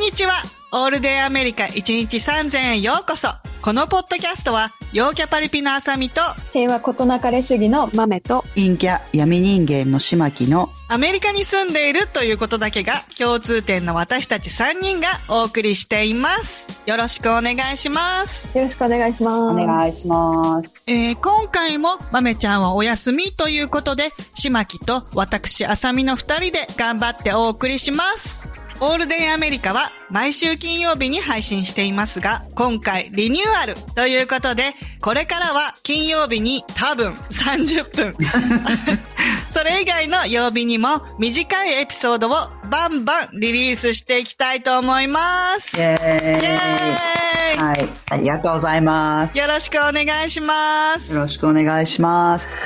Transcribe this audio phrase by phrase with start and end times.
[0.00, 0.32] んにちは。
[0.72, 3.28] オールデンアメリカ1日3000円へようこそ。
[3.60, 6.22] このポッドキャストは、陽キャパリピのあさみと、
[6.54, 16.80] 平和ことなかれ主義の豆と、陰キャ闇人間の島木のアメリカに住んでいるということだけが共通点の私たち3人がお送りしています。
[16.86, 18.56] よろしくお願いします。
[18.56, 19.52] よろしくお願いします。
[19.52, 20.82] お願いします。
[20.86, 28.49] えー今回も豆ちゃんはお休みということで、島木と私あさみの2人で頑張ってお送りします。
[28.82, 38.16] オールデンアメリカは毎週金曜日に配信していますが、今回リニューアルということで、これからは金曜日に多分30分。
[39.50, 42.32] それ以外の曜日にも短いエピソードを
[42.70, 45.20] バンバンリリースしていきたいと思いま
[45.58, 45.76] す。
[45.76, 47.88] イェーイイエーイはい。
[48.10, 49.36] ありがとうございます。
[49.36, 51.14] よろしくお願いします。
[51.14, 52.56] よろしくお願いします。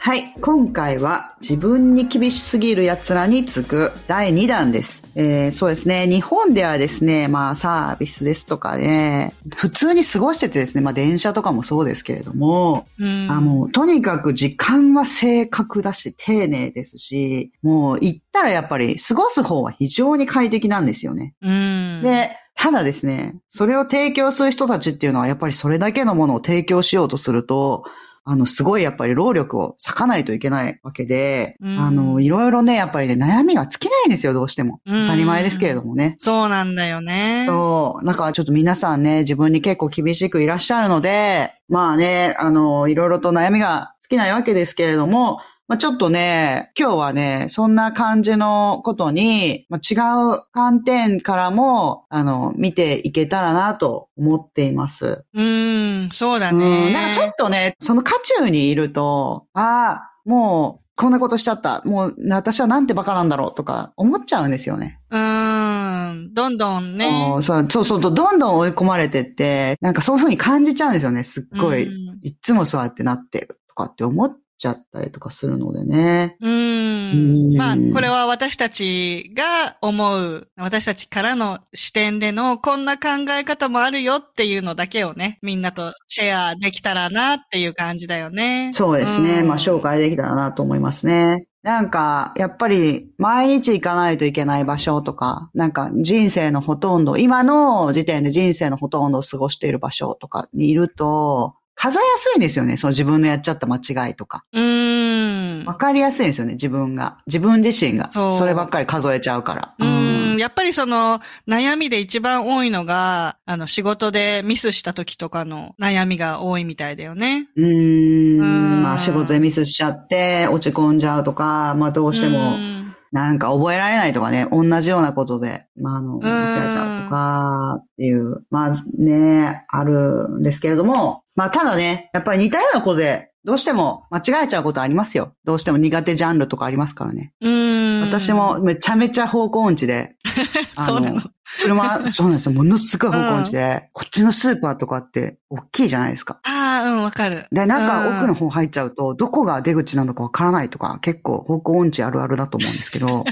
[0.00, 0.34] はい。
[0.40, 5.04] 今回は自分に厳しすぎる奴らに次ぐ第2弾です。
[5.14, 6.06] えー、そうですね。
[6.08, 21.34] 日本ではですね、まあサービスですとかね、普通に過ごしててですね、まあ電車とかもそうですけれども、うんあ、もう、とにかく時間は正確だし、丁寧ですし、もう、行ったらやっぱり、過ごす方は非常に快適なんですよね。
[21.40, 22.00] うん。
[22.02, 27.84] で、ただですね、それを提供する人たちっていうのは、やっぱりそれだけのものを提供しようとすると、
[28.26, 34.80] あの、すごいやっぱり労力を割かないといけないわけで、うんあの、いろいろね、やっぱりね、悩みが尽きないんですよ、どうしても。
[34.86, 36.14] うん当たり前ですけれどもね。
[36.16, 37.44] そうなんだよね。
[37.46, 38.04] そう。
[38.04, 49.96] なんかちょっと皆さんね、自分に結構厳しくいらっしゃるので、まあね、あの、いろいろと悩みが尽きないわけですけれども、まあちょっとね、今日はね、そんな感じのことに、まあ、違
[50.36, 55.24] う観点からも、あの、見ていけたらなと思っています。
[55.32, 56.58] うん、そうだうん。
[56.58, 56.92] ね。
[56.92, 61.82] なんかちょっとね、その渦中にいると、ああ、もう、こんなことしちゃった。
[61.84, 65.00] もう、私はなんてバカなんだろうとか思っちゃうんですよね。
[65.10, 67.08] うん、どんどんね。
[67.42, 71.24] そうそうそうどんどん追い込まれてって、なんかそういう風に感じちゃうんですよね。
[71.24, 76.36] すっごい、うんいっつもそうやってなってるとかって思っちゃったりとかするのでね。
[76.40, 88.70] うんうんまあ、これは私たちが思う、私たちからの視点でのこんな考え方もあるよっていうのだけをね、みんなとシェアできたらなっていう感じだよね。
[88.72, 89.42] そうですね。
[89.42, 91.46] んまあ紹介できたらなと思いますね。
[91.64, 102.76] なんか、やっぱり、毎日行かないといけない場所とか、なんか人生のほとんど、今の時点で人生のほとんどを過ごしている場所とかにいると、数えやすいんですよね。
[102.76, 104.44] その自分のやっちゃった間違いとか。
[104.52, 105.64] うん。
[105.66, 107.18] わかりやすいんですよね、自分が。
[107.26, 108.10] 自分自身が。
[108.10, 109.74] そうそればっかり数えちゃうから。
[109.78, 117.48] うん、やっぱりその悩みで一番多いのが、あの仕事でミスした時とかの悩みが多いみたいだよね。
[117.56, 118.82] うんん。
[118.82, 122.83] まあ仕事でミスしちゃって落ち込んじゃうとか、まあどうしてもうん
[123.14, 135.32] なんか覚えられないとかね、同じようなことで、まああの、間違えちゃうとかっていう、まあね、あるんですけれども、まあただね、やっぱり似たようなことで、どうしても間違えちゃうことありますよ。
[135.44, 137.32] どうしても苦手ジャンルとかありますからね。
[137.40, 138.00] うん。
[138.00, 140.16] 私もめちゃめちゃ方向音痴で、
[140.74, 141.20] あそうなの
[141.62, 142.52] 車、 そうなんですよ。
[142.52, 146.38] ものすごい方向音痴で、こっちのスーパーとかって大きいじゃないですか。
[146.44, 147.46] ああ、うん、わかる。
[147.50, 148.44] で、なんか奥の方。
[148.44, 153.24] 方入っちゃうと、どこが出口なのかわからないとか、結構方向音痴あるあるだと思うんですけど、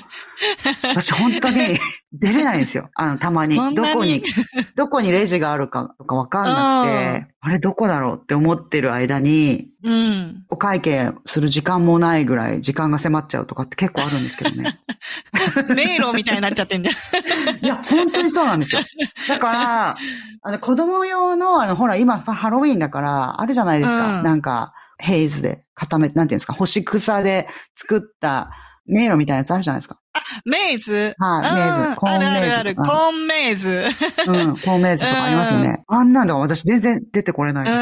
[0.83, 1.79] 私本当に
[2.13, 2.91] 出れないんですよ。
[2.95, 3.59] あの、たまに。
[3.59, 4.23] にどこに、
[4.75, 10.45] どこにレジがあるかとかわかんなくて、あれどこだろうって思ってる間に、うん。
[10.49, 14.79] お会計する時間もないぐらい時間が迫っちゃうとかって結構あるんですけどね。
[15.75, 17.65] 迷路みたいになっちゃってんじゃん。
[17.65, 18.81] いや、本当にそうなんですよ。
[19.29, 19.97] だから、
[20.43, 24.19] あの、子供用の、あの、ほら、今、ハロウィーンだから、あるじゃないですか。
[24.19, 28.51] うんなんか、ヘイズで固めて、なんていうんですか、干し草で作った
[28.87, 29.99] 迷路みたいなやつあるじゃないですか。
[30.45, 31.15] メイズ？
[31.19, 32.75] はいうんメイズコーンメイズあるあるある。
[32.75, 33.83] コーンメイズ。
[34.27, 35.83] うん、コーンメイズとかありますよね。
[35.89, 37.73] あんなんだ私全然出てこれないう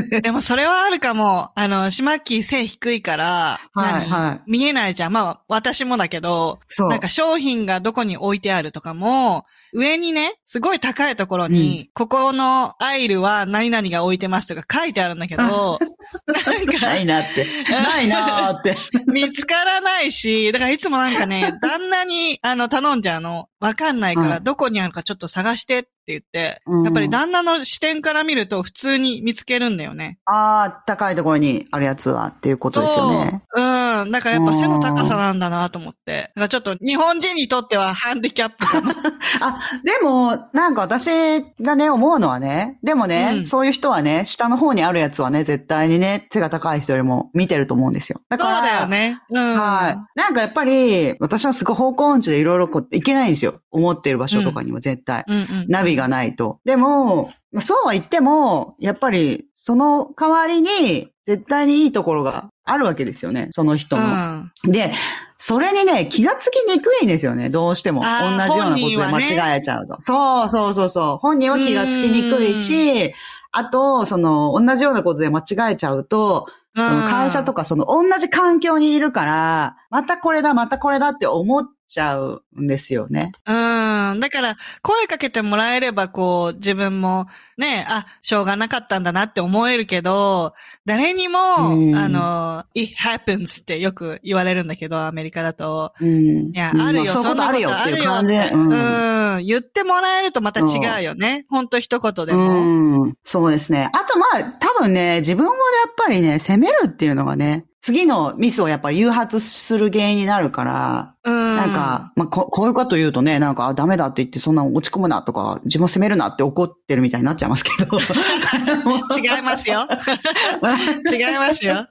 [0.00, 0.04] ん。
[0.04, 1.50] です、あ、でもそれはあるかも。
[1.54, 4.10] あの、島木背低いから、はい何？
[4.10, 5.12] はい見えないじゃん。
[5.12, 6.88] まあ、私もだけど、そう。
[6.88, 17.46] なんか商品がどこに置いてあるとかも、上にね、すごい高いところに、ここのアイルは何々が置いてますとか書いてあるんだけど、なんかないなって。
[17.70, 18.74] ないなーって。
[19.06, 23.48] 見つからないし、だからいつもなんかね、旦那に、あの、頼んじゃうの。
[23.60, 30.18] わかんないから、はいどこにあるかちょっと探してって言って、うんやっぱり旦那の視点から見ると普通に見つけるんだよね。
[30.24, 33.42] ああ、高いところにあるやつはっていうことですよね。
[33.54, 33.64] そう。
[33.64, 34.02] うん。
[34.02, 34.10] うん。
[34.10, 36.32] だからやっぱ背の高さなんだなと思って。
[36.48, 38.94] ちょっと日本人にとってはハンディキャップかな。
[39.40, 48.20] あ、でも、なんか私がね、思うのはね、でもね、うんそういう人はね、下の方にあるやつはね、絶対にね、背が高い人よりも見てると思うんですよ。
[48.28, 49.18] だそうから、だよね。
[49.30, 49.58] うん。
[49.58, 50.18] はい。
[50.18, 53.60] なんかやっぱり、私はすごい方向音痴でいろいろこう、行けないんですよ。
[53.70, 55.24] 思っている場所とかにも絶対。
[55.26, 55.66] うんうん。
[55.68, 56.58] ナビがないと。
[56.64, 63.48] でも、まあそうは言っても、やっぱり、その代わりに、絶対にいいところがあるわけですよね。
[63.52, 64.06] その人うの。
[64.06, 64.52] ん。
[64.64, 64.92] で、
[65.36, 67.50] それにね、気がつきにくいんですよね。
[67.50, 68.02] どうしても。
[68.02, 69.96] 同じようなことで間違えちゃうと。
[70.00, 71.16] そうそうそうそう。
[71.18, 73.12] 本人は気がつきにくいし、
[73.52, 77.62] あと、その、同じようなことで間違えちゃうと、その会社とか。
[77.62, 83.32] かその同じ環境にいるから、またこれだ、またこれだって思っちゃうんですよね。
[83.46, 84.20] うん。
[84.20, 87.26] だから、声かけてもらえれば、こう、自分も、
[87.58, 90.54] ね、あ、しょうがなかったんだなって思えるけど、
[90.86, 91.38] 誰にも、
[91.70, 95.92] うんあの、it happens ってよく言われるんだけど、アメリカだと。
[96.00, 96.50] うん。
[96.50, 98.50] いや、うんあるよ、まそういうことあるよっていう感じで。
[98.52, 101.46] うん、うん言ってもらえるとまた違うよね。
[101.48, 103.02] ほんと一言でも。
[103.02, 103.14] うん。
[103.24, 103.90] そうですね。
[103.92, 105.54] あとまあ、多分ね、自分をや
[105.88, 111.39] っぱりね、責めるっていうのがね、次のミスをやっぱり誘発する原因になるから、うん。
[111.60, 117.98] なんか、まあこ、こういうこと言うとね、なんか、あダメだって言ってそんな落ち込むなとか、自分を責めるなって怒ってるみたいになっちゃいますけど。
[119.18, 119.86] 違いますよ。
[121.12, 121.86] 違いますよ。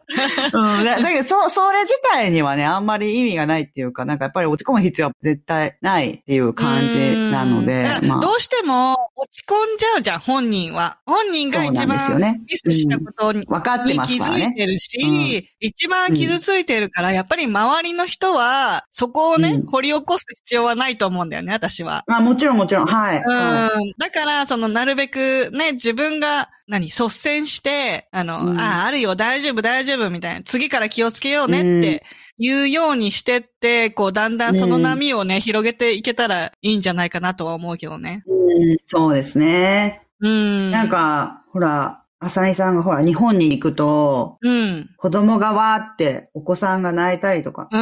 [0.54, 6.98] うん、だだけど、そ、それ自体にはね、あんまり意味がないっていうか、なんかやっぱり落ち込む必要は絶対ないっていう感じ
[7.32, 8.20] なのでまあ。
[8.20, 11.00] どうしても落ち込んじゃうじゃん、本人は。
[11.06, 14.46] 本人が一番ねミスしたことに分かってますからね。
[14.48, 22.04] づいてるし、一番傷ついてるから、やっぱり周りの人は、そこをね、うん掘り起こす必要はないと思うんだよね、私は。
[22.08, 23.18] まあもちろんもちろん、はい。
[23.18, 23.94] うん。
[23.98, 30.42] だから、その、なるべくね、自分が、何、率先して、あの、うんああ、あるよ、大丈夫、大丈夫、みたいな。
[30.44, 32.04] 次から気をつけようねって
[32.38, 38.24] 言うようにしてって、こう、だんだんその波をね、広げていけたらいいんじゃないかなとは思うけどね。
[38.28, 40.02] うんそうですね。
[40.22, 40.72] うん。
[40.72, 44.90] なん、か、ほら、浅井さんがほら、日本に行くと、うん。
[44.98, 47.78] 子供がわーってお子さんが泣いたりとかう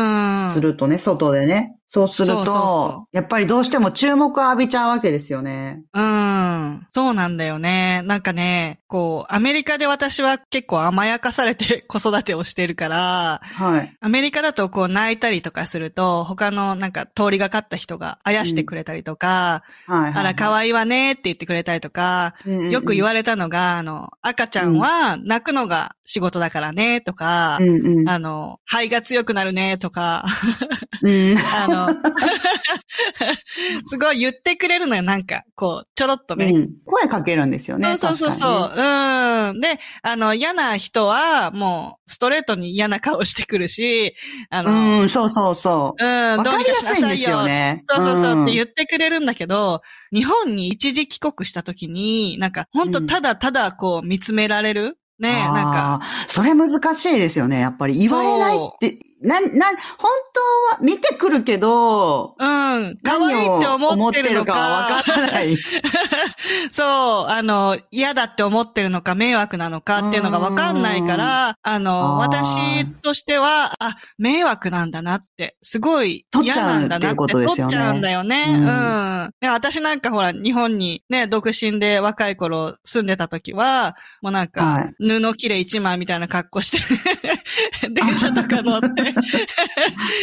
[0.51, 0.53] ん。
[0.53, 1.76] するとね、外でね。
[1.87, 5.81] そうするそうそうそと、やっぱりどうしても注目を浴びちゃうわけですよね。
[5.93, 6.85] うん。
[6.89, 8.03] そうなんだよね。
[8.05, 13.95] なんかね、こう、アメリカで私は結構甘やかされて子育てをしてるから、はい。
[13.99, 20.13] アメリカだとこう泣いたりとかすると、他のなんか通りがかった人があやしてくれたりとか、はいはい。
[20.13, 22.35] あら可愛いわねって言ってくれたりとか、
[22.69, 28.09] よく言わわれたのが、あの、赤ちゃんは泣くのが仕事だからねとか、うんうん。
[28.09, 30.25] あの、肺が強くなるねとか、
[31.01, 31.37] うん。
[31.55, 31.76] あの、
[33.87, 36.45] すごい言ってくれるのよ、なんか、こう、ちょろっとね。
[36.45, 37.97] うん声かけるんですよね。
[37.97, 38.75] そうそうそうそう。
[38.75, 39.59] うん。
[39.59, 44.15] で、あの、嫌な人は、もう、ストレートに嫌な顔してくるし、
[44.49, 44.63] あ。
[44.63, 46.03] の、うん、そうそうそう。
[46.03, 47.29] うん、どうにかしなさいよ。
[47.29, 47.83] よね。
[47.87, 49.81] そうそうそうってう言ってくれるんだけど、
[50.13, 55.53] 日本に一時帰国した時に、なんか、本当ただただこう見つめられるね、あー。
[55.53, 57.59] なんか、それ難しいですよね。
[57.59, 57.95] やっぱり。
[57.95, 59.67] 言われないって、な、な、
[59.97, 60.11] 本
[60.69, 65.57] 当は見てくるけど、うん、可愛いって思ってるのか、わからない。
[66.71, 77.73] そう、あの、嫌だって思ってるのか、迷惑なのかっていうのがわかんないから、あの、私としては、あ、迷惑なんだなって、すごい嫌なんだなってっていうことですよね。
[77.73, 78.45] 取っちゃうんだよね。
[78.49, 79.31] ううんん。
[79.41, 86.79] で私なんかほら、日本にね、独身で若い頃住んでた時は、もうなんか、はい布切れ一枚みたいな格好して、
[87.89, 89.13] 電車とか乗って、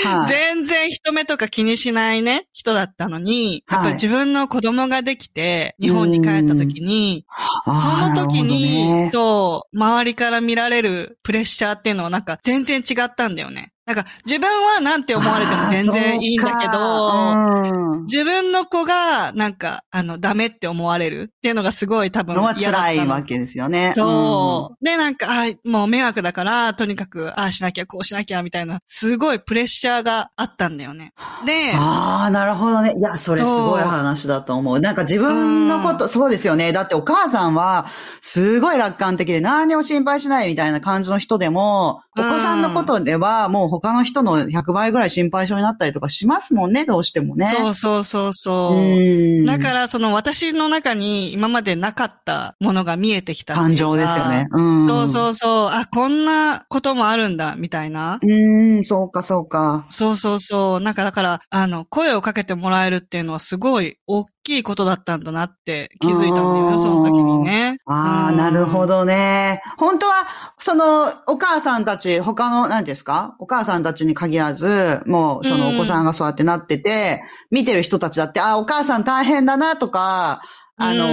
[0.07, 0.29] はい。
[0.29, 7.25] 全然人目とか気にしないね、人だったのに、やっぱり自分の子供ができて、日本に帰った時に、
[7.67, 13.74] その時に、そう、周りから見られるプレッシャーっていうのはなんか全然違ったんだよね。
[13.87, 23.93] なんか自分はなんて思われても全然いいんだけど、そうん自分の子がなんか、あの、ダメって思われるっていうのがすごい多分嫌だ辛いわけですよね。
[23.95, 24.85] そう。
[24.85, 31.13] で、なんか、あもう迷惑だから、とにかく、ああしなきゃ、こうしなきゃ、みたいな、すごいプレッシャーがあったんだよね。
[31.45, 32.95] で、ああ、なるほどね。
[32.97, 34.81] いや、それすごい話だと思う。
[34.81, 36.73] なんか自分のこと、そうですよね。
[36.73, 37.87] だってお母さんは、
[38.21, 47.47] すごい楽観的で何にも心配しないみたいな感じの人でも、お子さんのことでは、もう他の人の100倍ぐらい心配性になったりとかしますもんね、どうしてもね。
[47.49, 48.77] そうそうそうそう。
[48.77, 48.81] う
[49.43, 54.49] んだから、その私の中に今までなかったものが見えてきた感情ですよね。。
[54.53, 54.89] うん。
[54.89, 55.69] そうそうそう。
[55.71, 58.19] あ、こんなこともあるんだ、みたいな。
[58.23, 58.27] う
[58.81, 59.87] ん、そうか、そうか。
[59.89, 60.81] そうそうそう。
[60.81, 67.79] なんかだから、あの、声をかけてもらえるっていうのはすごい大きいことだったんだなって気づいたんだようんね、その時にね。
[67.87, 68.87] ああ、うんなるほ。
[68.87, 69.63] どね。
[69.79, 70.27] 本当は、
[70.59, 73.37] その、お母さんたち、他の、何ですか？
[73.39, 80.43] お母母さんたちに限らず、もうそのお子さんがそうやってなってて、見てる人たちだって、あ、お母さん大変だなとか、
[80.77, 81.09] あの、う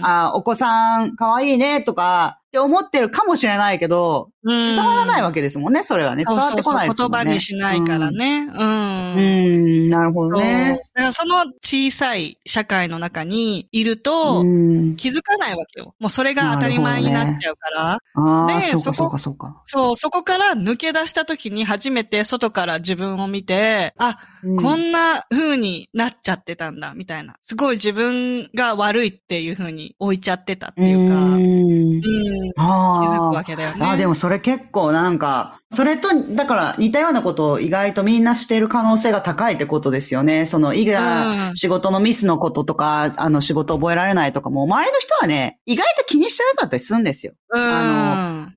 [0.04, 6.24] あ、お子さん可愛いねとか、って思ってるかもしれないけど、伝わらないわけですもんね、それはね。
[6.24, 7.18] 伝わってこないですもんね。
[7.18, 8.48] 言葉にしないからね。
[8.54, 8.64] うん。
[8.64, 9.16] うん。
[9.16, 10.80] うん、なるほどね。
[10.94, 14.94] だからその小さい社会の中にいると、うん。
[14.94, 15.96] 気づかないわけよ。
[15.98, 17.98] もうそれが当たり前になっちゃうから。
[18.14, 19.62] ああ、でそうかそこそうかそうか。
[19.64, 27.34] そう、そこから抜け出した時に初めて外から自分を見て、あ、うんこんな風になっちゃってたんだ、みたいな。
[27.40, 33.84] すごい自分が悪いっていう風に置いちゃってたっていうか、うん、うん気あづくあわけだよね。
[33.86, 40.46] あ、でもそれ結構なんか、それと、だから似たようなことを意外とみんなしている可能性が高いってことですよね。
[40.46, 47.34] その、いが、うん仕事のミスのこととか、あの、仕事覚えられないとかも、周りの人はね、意外と気にしてなかったりするんですよ。
[47.50, 47.62] うん。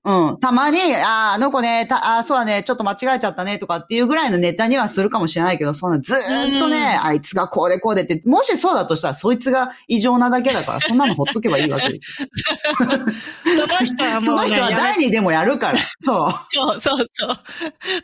[0.04, 0.40] あうん。
[0.40, 12.28] たまに、ああ、あの子ね、た、あそうだね、ちょっと間違えちゃったねとかっていうぐらいのネタにはするかもしれないけど、そんなずーっとね、うんあいつがこうでこうでって、もしそうだとしたら、そいつが異常なだけだから、そんなのほっとけばいいわけですよ。
[12.78, 12.96] その
[13.86, 15.78] 人はそもうね、の人は誰にでもやるから。
[16.00, 16.32] そう。
[16.50, 17.36] そうそうそう。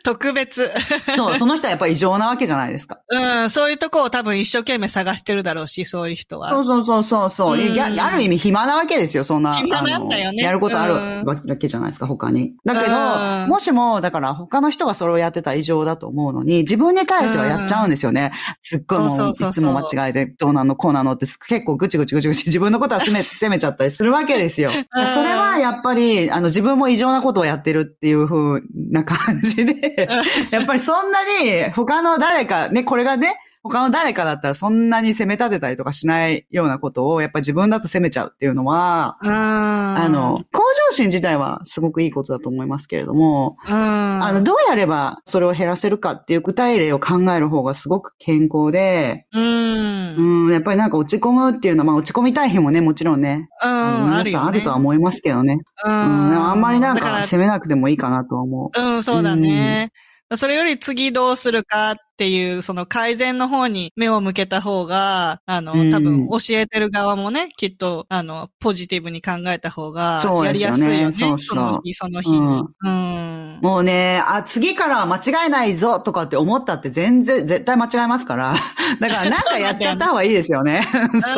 [0.03, 0.71] 特別。
[1.15, 2.99] そう、その人はやっぱり異常なわけじゃないですか。
[3.09, 6.49] うん、そういうとこを多分一生懸命探してるだろうし、そういう人は。
[6.49, 7.59] そうそうそうそうそう、
[7.99, 9.53] ある意味暇なわけですよ、そんな。
[9.53, 12.53] 暇なんだよねやることあうんるわけじゃないですか、他に。
[12.65, 18.31] だけうど、んもしも、だから他の人がそれをやってたら異常だと思うのに、自分に対してはやっちゃうんですよね。
[18.61, 24.71] すっごいもういつも間違えて、どうなの、こうなのって結構ぐちぐちぐちぐち自分のことは責め、 責めちゃったりするわけですよ。
[24.71, 30.07] それはやっぱり、あの、自分も異常なことをやってるっていう風な感じで、
[30.51, 33.35] やっぱりそんなに他の誰か、ね、これがね、
[33.67, 39.31] 他の誰かだったらそんなに責め立てたりとかしないようなことを、やっぱり自分だと責めちゃうっていうのは、うん。
[39.31, 43.73] ああの、向上心自体はすごくいいことだと思いますけれども、うん。
[43.73, 50.15] あの、どうやればそれを減らせるかっていう具体例を考える方がすごく健康で、うん。
[50.45, 54.05] うん、やっぱりなんか落ち込むっていうのは、まあ落ち込みたい日もね、もちろんね、うん。
[54.09, 55.57] 皆さんあるとは思いますけどね。
[55.83, 58.79] ううん、あんまりなんだか、責めなくてもいいかなとは思う。
[58.79, 59.89] うん、そうだね。
[60.33, 71.41] それより次どうするかっていう、その改善の方に目を向けた方が、あの、うん多分教えてる側もね、きっと、あの、ポジティブに考えた方がそうやりですよねやすいよね。
[71.41, 72.63] そうそうの日、その日に。
[72.83, 73.59] うん。
[73.61, 78.53] もうね、あ、次からは間違えないぞとかって思ったって全然、絶対間違えますから。
[78.99, 80.87] だからなんかやっちゃった方がいいですよね。
[80.91, 81.29] そうそうそ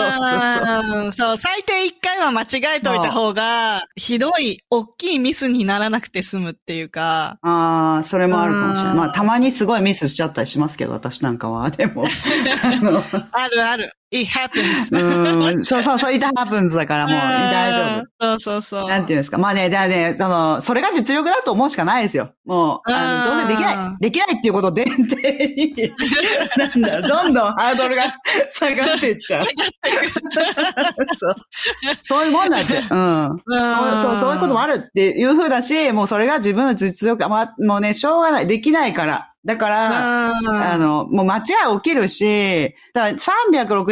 [0.99, 1.05] う。
[1.05, 8.91] うんそう、最低一回は間違えといた方が、ひどい、大きいミスにならなくて済むっていうか、ああ、それもあるかもしれない。
[8.91, 11.71] うんまあ、たまにすごいミスしちゃったりしますますけど、私なんかは。
[11.71, 12.07] でも、あ
[13.31, 13.91] あるある。
[14.09, 14.87] It happens.
[14.95, 18.35] うん、 そうそうそう、it happens だからもう大丈夫。
[18.35, 18.39] 夫。
[18.39, 18.89] そうそうそう。
[18.89, 19.37] なんていうんですか。
[19.37, 22.31] まあね、だね、その、それが実力だと思うしかないですよ。
[22.45, 25.75] もう、あの、どうせできなうんい、できないっていうことを前提に、
[26.57, 28.03] なんだろう、どんどんハードルが
[28.49, 29.41] 下がっていっちゃう。
[31.13, 31.35] そう。
[32.05, 32.77] そういうもんだって。
[32.77, 32.83] うん。
[32.83, 33.59] そう
[34.01, 38.47] そう、そういうこともあるっていう風だし、もうそれが自分の実力、まあ、もうね、しょうがない。
[38.47, 39.33] できないから。
[39.47, 41.41] だから、ああの、もう間違
[41.73, 43.17] い起きるし、だから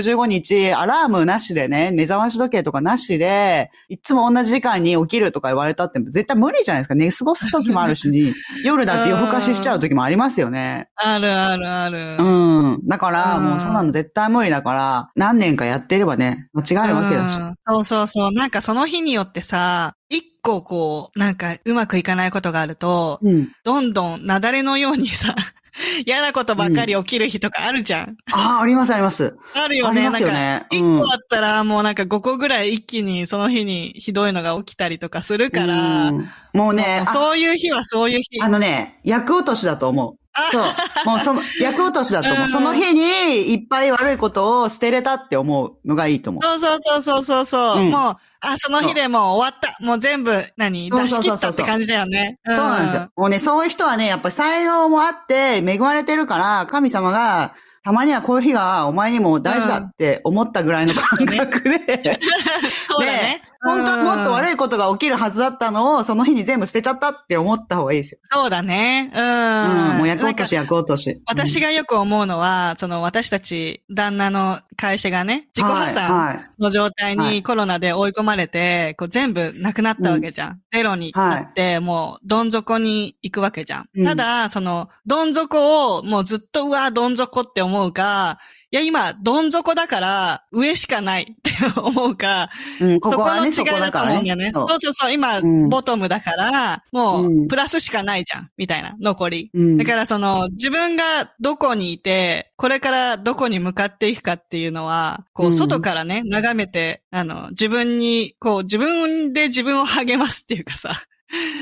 [0.05, 6.95] 365日アラームなしでね、目覚まし時計とかなしで、いつも同じ時間に起きるとか言われたって絶対無理じゃないですか。
[6.95, 8.05] 寝過ごす時もあるし、
[8.63, 10.89] 夜だって夜更かししちゃう時もありますよね。
[10.95, 11.97] あるあるある。
[12.19, 12.79] うん。
[12.87, 17.39] だから、うんもうそんなの絶対無理だから、何年かやってればね、間違えるわけだし。
[17.39, 18.31] うんそうそうそう。
[18.31, 23.51] なんかその日によってさ、一個こう、なんかうまくいかないことがあると、うん。
[23.63, 25.35] どんどん雪崩のようにさ、
[26.05, 28.17] 嫌なことばっかり起きる日とかあるじゃん。
[28.31, 29.35] ああ、ありますあります。
[29.53, 30.01] あるよね。
[30.01, 38.41] ありますよなんねか、一個あったらもうなんか5個ぐらい一気にその日にひどいのが起きたりとかするから、うんもうね、あそういう日はそういう日。
[38.41, 40.24] あのね、役落としだと思う。
[40.51, 40.63] そう。
[41.05, 42.41] もうその、 役落としだと思う。
[42.43, 46.43] うんその日にいっぱい悪いことを捨てれたって思うのがいいと思う。
[46.43, 49.83] そうそうそうそうそうそう、うんもう、あ、その日でもう終わった。
[49.83, 50.89] もう全部、何？
[50.89, 52.39] そう出しそうそうそう切ったって感じだよね。
[52.45, 53.09] そうなんですよ。
[53.15, 62.19] もうね、そういう人はね、やっぱり才能もあって、恵まれてるから、神様が、たまにはこういう日がお前にも大事だって思ったぐらいの感覚で、
[62.89, 63.43] そうだね。
[63.65, 64.55] 本当はもっと悪い。
[64.55, 68.19] いことが起きるはずだったのを、その日に全部捨てちゃったって思った方がいいですよ。
[68.23, 69.11] そうだね。
[69.13, 69.91] うん。
[69.91, 71.21] うん、もう役落とし、役落とし。
[71.27, 80.61] 私がよく思うのは、その私たち旦那の会社がね、自己破はい産はいの状態はいにコロナで追い込まれて、こう全部なくなったわけじゃん。
[80.71, 83.89] ゼロになって、もうどん底に行くわけじゃん。
[83.95, 88.39] うんただ、その、どん底をもうずっとうわ、どん底って思うか、
[88.75, 92.49] いや、今、どん底だから、上しかないって 思うか、
[92.81, 94.45] うん、ここはね、そこの違いだと思うんだよね。。
[94.47, 99.49] ねそそううそうそう、今、うんボトムだから、もうプラスしかないじゃん、みたいな、残り。
[99.53, 111.01] うんだからその、自分がどこにいて、これからどこに向かっていくかっていうのは、こう、うん外からね、眺めて、あの、自分に、こう、自分で自分を励ますっていうかさ、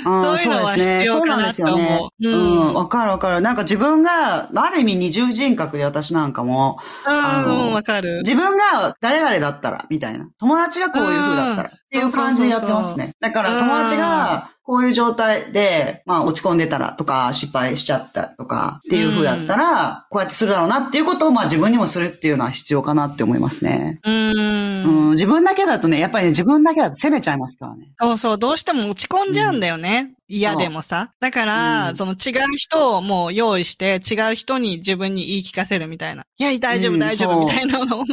[0.04, 2.30] そういうのは必要かなそうなんですよねと思うう。
[2.30, 3.42] うんん、わかるわかる。
[3.42, 8.22] なんか自分が、ある意味二重人格で私なんかも、あのうん、わかる。
[8.26, 10.28] 自分が誰々だったら、みたいな。
[10.40, 13.14] 友達がこういう風だったら、っていう感じでやってますね。
[13.20, 24.00] だから友達が、こういう状態で、まあ落ち込んでたらとか、失敗しちゃったとか、っていう風だったら、こうやってするだろうなっていうことを、まあ自分にもするっていうのは必要かなって思いますね。
[24.04, 24.10] う。
[24.10, 27.92] うんん、自分だけだとね、やっぱりね、自分だけだと責めちゃいますからね。
[28.00, 30.14] そうそう、どうしても落ち込んじゃうんだよね。
[30.28, 31.12] 嫌でもさ。
[31.20, 36.24] だから、うんその違う人をもう用意して、違う人に自分に言い聞かせるみたいな。
[36.38, 38.04] いや、大丈夫、うん大丈夫、みたいなのを、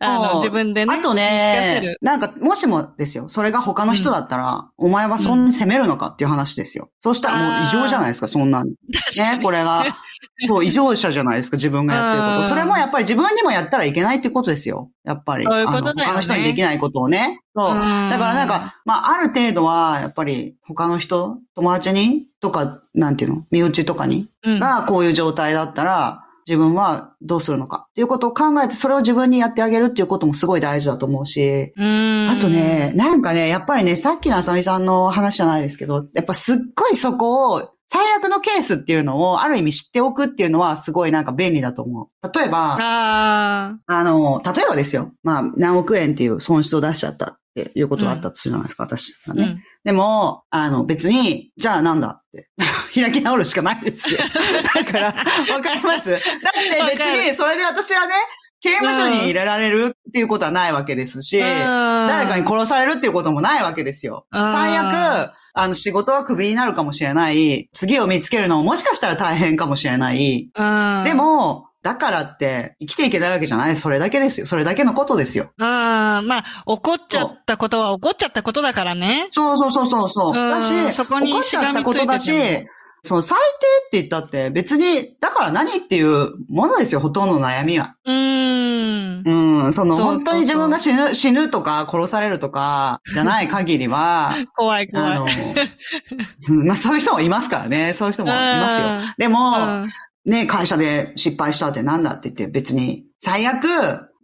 [0.00, 1.14] あの、自分でね、あと。
[1.14, 6.90] ねなんか、もしもですよ、それが他の人だったら、お前はそんなに責めるのかっていう話ですよ。
[7.02, 8.70] そうしたらもう異常じゃないですか、そんな に。
[8.70, 9.84] ね、これが。
[10.46, 12.48] そう、異常者じゃないですか、自分がやってるこうんと。
[12.48, 14.90] それもやっぱり自分にもやったらいけないってことですよ。
[15.04, 15.46] やっぱり。
[15.48, 17.40] そういうことだよねあの他の人にできないことをね。
[17.58, 17.74] そう。
[17.74, 17.78] うん。
[17.78, 23.46] だからなんか、まあ、ある程度は、やっぱり他の人、友達にとか、なんていうの？
[23.50, 24.58] 身内とかにうん。
[24.60, 27.86] がこういう状態だったら、自分はどうするのか。
[27.90, 32.28] っていうことを考えて、それを自分にやってあげるっていうこともすごい大事だと思うし、うん。
[32.30, 42.38] あとね、なんかね、やっぱりね、さっきのあさみさんの話じゃないですけど、やっぱすっごいそこを、最悪のケースっていうのをある意味知っておくっていうのはすごいなんか便利だと思う。
[42.38, 45.12] 例えば、ああの、例えばですよ。
[45.22, 49.42] まあ、何億円っていう損失を出しちゃったっていうことがあったとするじゃないですか、私があ、ね。
[49.42, 49.62] うん。
[49.84, 52.50] でも、あの、別に、じゃあなんだって、
[52.94, 54.20] 開き直るしかないですよ。
[54.74, 55.12] だから、わ
[55.62, 56.10] かります？
[56.10, 58.12] だって別に、それで私はね、
[58.60, 64.26] 刑務所に入れられるっていうことはないわけですし、誰かに殺されるっていうこともないわけですよ。
[64.32, 65.30] うん最悪、
[65.60, 67.68] あの、仕事はクビになるかもしれない。
[67.72, 70.50] 次を見つけるのももしかしたら大変かもしれない。
[70.54, 71.04] うん。
[71.04, 73.76] で、も、だからって、生きていけないわけじゃない。
[73.76, 74.46] それだけですよ。
[74.46, 75.50] それだけのことですよ。
[75.58, 75.64] うん。
[75.64, 79.28] まあ、怒っちゃったことは怒っちゃったことだからね。
[79.32, 80.28] そうそうそうそうそう。
[80.28, 82.70] うんだし、そこに怒っちゃったことだししがみついてて、
[83.02, 83.38] その最
[83.90, 87.96] 低って言ったって別に、だから何っていうものですよ、ほとんどの悩みは。
[88.04, 89.64] うーん。
[89.64, 95.12] うん、その本当に自分が死ぬ、死ぬとか殺されるとかじゃない限りは、 怖い怖い。
[95.12, 95.26] あの、
[96.48, 97.92] うんまあそういう人もいますからね。
[97.94, 99.14] そういう人もいますよ。
[99.18, 99.92] でも、うん
[100.24, 103.66] ね、会社で失敗したってなんだって言って別に、最悪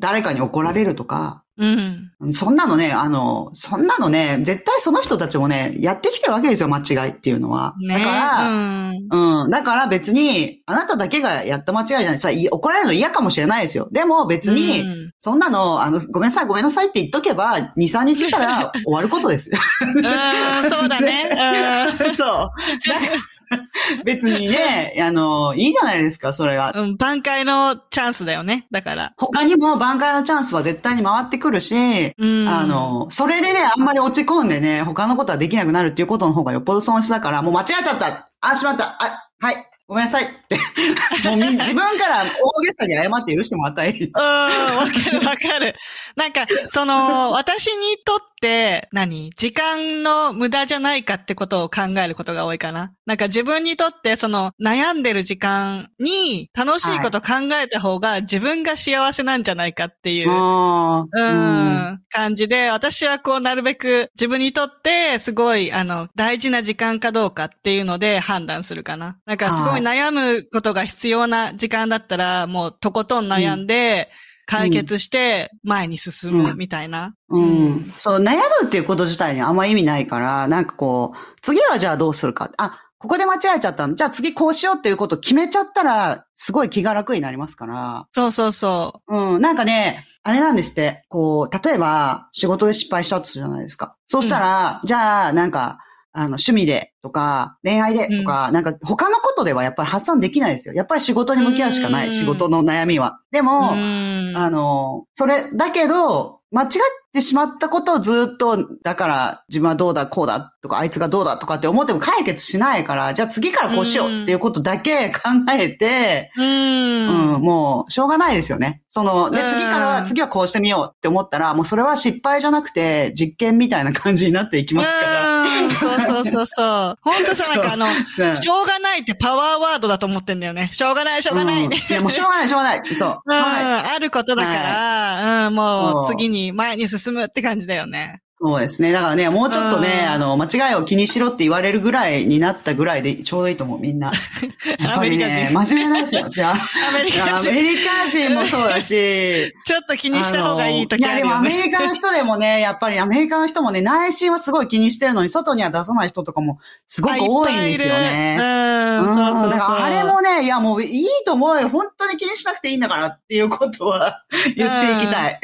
[0.01, 2.35] 誰かに怒られるとか、うん。
[2.35, 7.75] そんなのね、あの、そんなのね、絶対その人たちもね、やってきてるわけですよ、間違いっていうのは。
[7.81, 9.45] ねだから、うん。
[9.45, 9.51] うん。
[9.51, 12.19] だから別に、あなただけがやった間違いじゃない。
[12.19, 13.89] さ、い怒られるの嫌かもしれないですよ。
[13.93, 19.51] でも別に、うんそんなの、あの、ごめんなさい、ごめんなさいって言っとけば、2、3日したら終わることです。
[19.81, 21.31] うん、そうだね。
[22.15, 22.51] そう。
[24.05, 26.73] 別にね、あの、いいじゃないですか、それは。
[26.75, 26.85] うん。
[26.85, 28.67] うん、挽回のチャンスだよね。
[28.71, 29.13] だから。
[29.17, 31.75] 他にも挽回のチャンスは絶対に回ってくるし、
[32.17, 32.49] うん。
[32.49, 40.29] あ、の、それでね、あんまり落ち込んでね、他のことはできなくなるっていうことの方がよっぽど損失だから、もう間違えちゃったあ、しまったあ、はい、ごめんなさい。
[41.25, 43.99] もうみ自分から大げさに謝って許してもらったらい。
[44.01, 45.75] うん、わかるわかる。
[46.17, 49.31] なんか、その、私にとって、何？
[49.31, 52.93] 時間の無駄じゃないかってことを考えることが多いかな。
[53.07, 60.31] なんか自分にとって、その、悩んでる時間に楽しいこと考えた方が自分が幸せなんじゃないかっていう。
[60.31, 69.19] あうーん、感じで、私はこう、なるべく自分にとって、すごい、あの、大事な時間かどうかっていうので判断するかな。
[69.27, 74.11] なんか、すごい悩むことが必要な時間だったら、もう、とことん悩んで、
[74.47, 77.15] 解決して、前に進むみたいな。
[77.31, 77.95] うん。
[77.99, 82.51] そう、悩むっていうこと自体にあんま意味ないから、なんかこう、次はじゃあどうするか。
[82.59, 83.95] あ、ここで間違えちゃったの。
[83.95, 88.07] じゃあ次こうしようっていうことを決めちゃったら、すごい気が楽になりますから。
[88.13, 93.95] そうそうそうん、なんかね、あれなんですって、こう、例えば、仕事で失敗したとするじゃないですか。
[94.07, 95.84] そうしたら、じゃあ、なんか、
[96.17, 100.75] あの、趣味でとか、恋愛でとか、なんか他のことではやっぱり発散できないですよ。
[100.75, 103.19] やっぱり仕事に向き合うしかない、うん仕事の悩みは。
[103.33, 103.43] でう。
[103.43, 104.33] も、うん。
[104.37, 106.71] あの、それ、だけど、間違っ
[107.13, 117.35] てしまったことをずっと、だから自分はどうだ、こうだとか、あいつがどうだとかって思っても解決しないから、じゃあ次からこうしようっていうことだけ考えて、うん。
[117.35, 118.83] うん、もう、しょうがないですよね。
[118.89, 125.34] その、で、うん次からは、次はこうしてみようって思ったら、もうそれは失敗じゃなくて、実験みたいな感じになっていきますから。
[125.45, 126.99] うん、そうそうそうそう。
[127.03, 130.69] ほんとさ、なんかあの、うんしょうがないってパワーワードだと思ってんだよね。
[130.73, 131.65] しょうがない、しょうがない。
[131.65, 132.95] うんいや、もうしょうがない、しょうがない。
[132.95, 133.11] そう。
[133.11, 133.35] ううん。
[133.35, 138.24] あることだから、うん、もう次に前に進むって感じだよね。
[138.47, 138.93] そうですね。
[138.93, 144.13] だからね、もうちょっとね、うんあの、間違いを気にしろって言われるぐらいになったぐらいでちょうどいいと思う、みんな。
[144.79, 146.29] やっぱりね、真面目なんですよ。
[146.29, 146.53] じゃあ。
[146.91, 151.63] アメリカ人アメリカ人もそうだし、ちょっと気にした方がいい時あるいや、でもアメ。
[151.63, 158.37] リカの人でもね、やっぱりアメリカの人もね、内心はすごい気にしてるのに、外には出さない人とかもすごく多いんですよね。
[158.39, 159.51] うん、そうそうそう。
[159.51, 161.71] だからあれもね、いやもういいと思うよ。
[161.71, 164.23] 本当に気にしなくていいんだからっていうことは
[164.55, 165.41] 言っていきたい。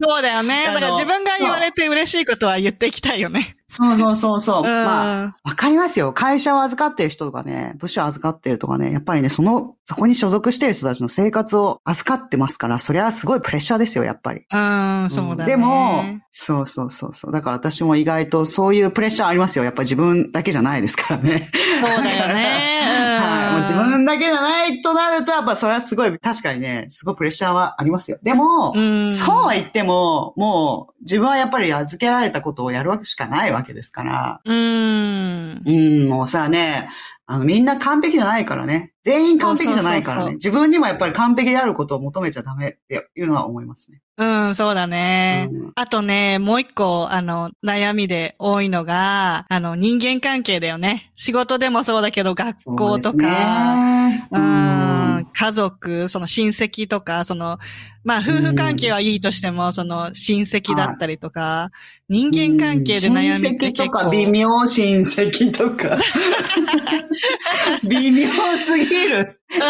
[0.00, 0.64] そうだよね。
[0.66, 3.57] だから自分が言われて嬉しいこととは言っていきたいよね。
[3.70, 4.62] そうそうそうそう。
[4.62, 6.12] うんまあ、わかりますよ。
[6.12, 14.40] 会社を預かってる人とかね、部署を預かってるとかね、やっぱりね、その、そこに所属してる人たちの生活を預かってますから、それはすごいプレッシャーですよ、やっぱり。
[14.50, 15.50] うん、そうだね。
[15.50, 17.32] でも、そうそうそうそう。
[17.32, 19.64] だから私も意外とそういうプレッシャーありますよ。
[19.64, 21.50] やっぱり自分だけじゃないですからね。
[21.52, 22.80] そうだよね。
[23.02, 23.52] うんはい。
[23.52, 28.18] もう自分だけじゃないとなると、やっぱそれはすごい、確かにね、すごいプレッシャーはありますよ。
[28.22, 34.40] でも、うんそうは言っても、もう自分はやっぱり預けられたことをやるわけしかないわけですから。
[34.44, 35.62] うん。
[35.64, 36.88] うん、もうさね、
[37.30, 38.92] あの、みんな完璧じゃないからね。
[39.04, 40.32] 全員完璧じゃないからね。
[40.32, 44.00] 自分にもやっぱり完璧であることを求めちゃダメっていうのは思いますね。
[44.16, 45.48] うん、そうだね。
[45.52, 51.12] うんあとね、もう一個、あの、悩みで多いのが、あの、人間関係だよね。
[51.14, 57.58] 仕事でもそうだけど、学校とか、ねううんん、家族、その親戚とか、その、
[58.02, 61.70] まあ、夫婦関係はいいとしても、その、親戚だったりとか、
[62.08, 63.98] 人間関係で悩みって親戚と結構。
[63.98, 65.98] か微妙親戚とか。
[67.86, 69.38] 微妙すぎる。
[69.50, 69.60] 本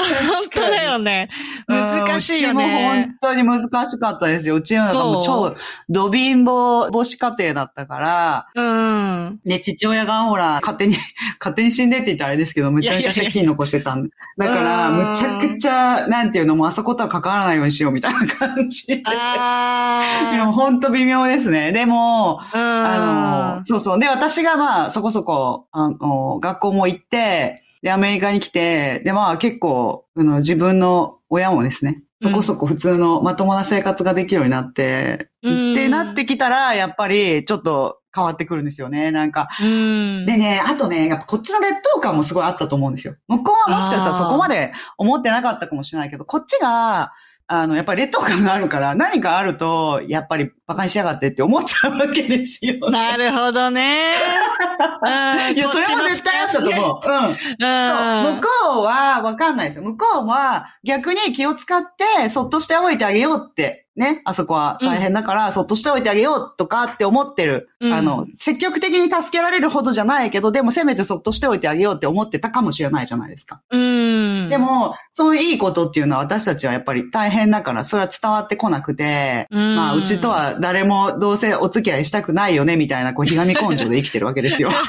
[0.54, 1.28] 当だよね。
[1.68, 3.34] 難しいようんうちもね本。
[3.34, 4.56] 当に難しかったですよ。
[4.56, 5.56] うちの中も超、
[5.88, 9.40] ド貧乏母子家庭だったから、うん。
[9.44, 10.96] ね、父親がほら、勝手に、
[11.38, 14.10] 勝手に死んでって言ったらあれですけど、むちゃくちゃ借金残してたんで。
[14.36, 18.86] だから、うんむちゃくちゃ、なんていうのも、あそことは関わらないようにしようみたいな感じ。
[18.88, 20.02] であ
[20.44, 21.70] も、ほんと微妙ですね。
[21.70, 23.54] でも、あ。
[23.54, 23.98] あの、そうそう。
[23.98, 39.12] で、私がまあ、そこそこ、あの、学校も行って、で、アメリカに来て、で、まあ結構、あの、自分の親もですね、そこそこ普通のまともな生活ができるようになって、うんってなってきたら、やっぱり、ちょっと変わってくるんですよね。
[39.12, 40.26] なんか、うん。
[40.26, 43.14] でね、あとね、やっぱこっちの劣等感もすごいあったと思うんですよ。
[43.28, 47.12] 向こうはもしかしたらそこまで思ってなかったかもしれないけど、こっちが、
[47.50, 52.90] あの、やっぱり劣等感があるから、何かあると、やっぱり馬鹿にしやがってって思っちゃうわけですよ。
[52.90, 54.12] なるほどね。
[55.02, 57.00] うんいや、それも絶対あったと思う。
[57.06, 57.14] うん。
[57.24, 58.34] うん。
[58.36, 59.82] 向こうはわかんないですよ。
[59.84, 63.87] 向こうは逆に気を使ってそっとしておいてあげようって。
[63.98, 64.22] ね。
[64.24, 67.70] あそこは大変だから、そっとしておいてあげようとかって思ってる。
[67.80, 73.60] うんあの、積極的に助けられるほどじゃないけど、でもせめてそっとしておいてあげようって思ってたかもしれないじゃないですか。
[73.70, 74.48] うん。
[74.48, 84.70] で、も、そういういいことっていうのは私たちはやっぱり大変だから、それは伝わってこなくて、うんまあ、うちとは誰もどうせお付き合いしたくないよね、みたいな、こう、ひがみ根性で生きてるわけですよ。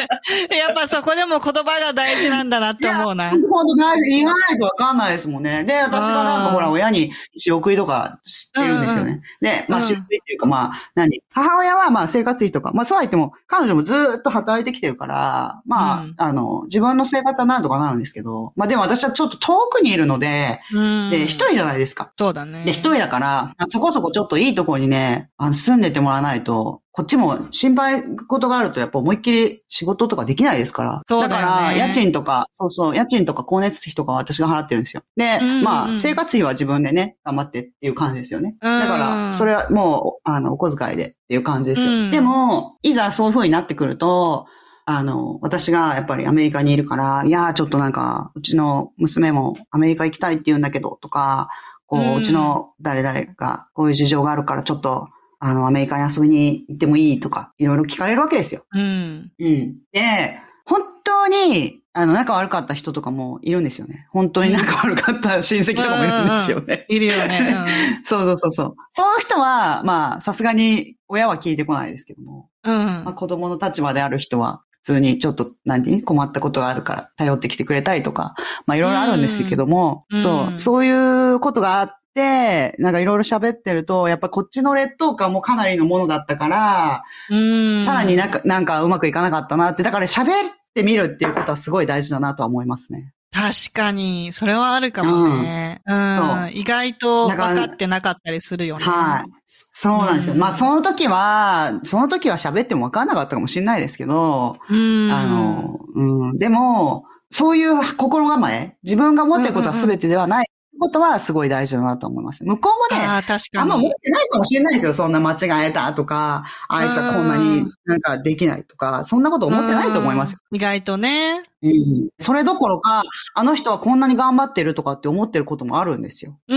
[0.56, 3.30] やっぱそこでも言葉が大事なんだなって思うな。
[3.30, 5.64] 本当大事、言わないとわかんないですもんね。
[5.64, 9.22] で、私がなんかほら、親に仕送りとかしてるんですよね。
[9.40, 11.22] で、まあうん仕送りっていうかまあ、何？
[11.30, 21.10] 母親はまあ生活費とか、まあそうは言っても、彼女もずーっと働いてきてるから、まあ、うんあの、自分の生活はなんとかなるんですけど、まあでも私はちょっと遠くにいるので、うん。
[21.10, 22.10] で、一人じゃないですか。
[22.14, 22.64] そうだね。
[22.64, 31.02] で、一人だから、そこそこちょっといいところにね、あの、住んでてもらわないと、こっちも心配事があると、やっぱ思いっきり仕事とかできないですから。
[31.06, 35.02] そうだよねから、家賃とか、そうそう、家賃とか光熱費とかは私が払ってるんですよ。
[35.16, 38.56] で、うんうんうんまあ、生活費は自分でね、頑張ってっていう感じですよね。
[38.60, 41.90] うんだから、それはもう、あの、お小遣いでっていう感じですよ。
[41.90, 44.46] うんでも、いざそういう風になってくると、
[44.84, 51.48] あの、私がやっぱりアメリカにいるから、いやーちょっとなんか、うちの娘もアメリカ行きたいって言うんだけど、とか、
[51.86, 55.08] こう、うんうちの誰々がこういう事情があるから、ちょっと、
[55.40, 58.64] あの、アメリカに遊びに行ってもいいとか、いろいろ聞かれるわけですよ。
[58.72, 59.32] うん。
[59.38, 59.76] うん。
[59.90, 64.06] で、本当に、あの、仲悪かった人とかもいるんですよね。
[64.10, 66.86] 本当に仲悪かった親戚とかもいるんですよね。
[66.88, 67.66] いるよね。
[68.04, 68.74] そうそうそうそう。
[68.92, 72.78] そういう人は、まあ、さすがに親は聞いてこないですけども、うん。
[72.78, 78.34] うんまあ、子供の立場である人は、普通にちょっと、何困ったことがあるから頼ってきてくれたりとか、
[78.66, 80.90] まあいろいろあるんですけども、うんそうう、んそうい
[81.32, 87.36] うことがあって、なんかいろいろ喋ってると、やっぱこっちの劣等感もかなりのものだったから、う
[87.80, 87.84] ん。
[87.84, 93.12] さらになんか、なんかうまくいかなかったなって、だから喋ってみるっていうことはすごい大事だなとは思いますね。
[93.32, 95.80] 確かに、それはあるかもね。
[95.86, 96.16] うん。
[96.16, 98.84] そう意外と分かってなかったりするよね。
[98.84, 99.30] はい。
[99.46, 100.34] そうなんですよ。
[100.34, 105.12] うんまあ、その時は、その時は喋っても分かんなかったかもしれないですけど、うん。
[105.12, 106.02] あの、う
[106.34, 110.49] ん、でも、そういう心構え、自分が持ってることは全てではない
[110.80, 112.42] ことはすごい大事だなと思います。
[112.44, 114.92] 向こうもね、ああ、んま持ってないかもしれないですよ。
[114.92, 120.38] そんな間違えたとか、あいつはこんなになんかできないとか、そんなこと思ってないと思いますよ。
[120.50, 120.56] うん。
[120.56, 121.42] 意外とね。
[121.62, 122.08] うん。
[122.18, 123.02] それどころか、
[123.34, 126.38] あの人はこんなに頑張ってるとかって思ってることもあるんですよ。
[126.48, 126.56] う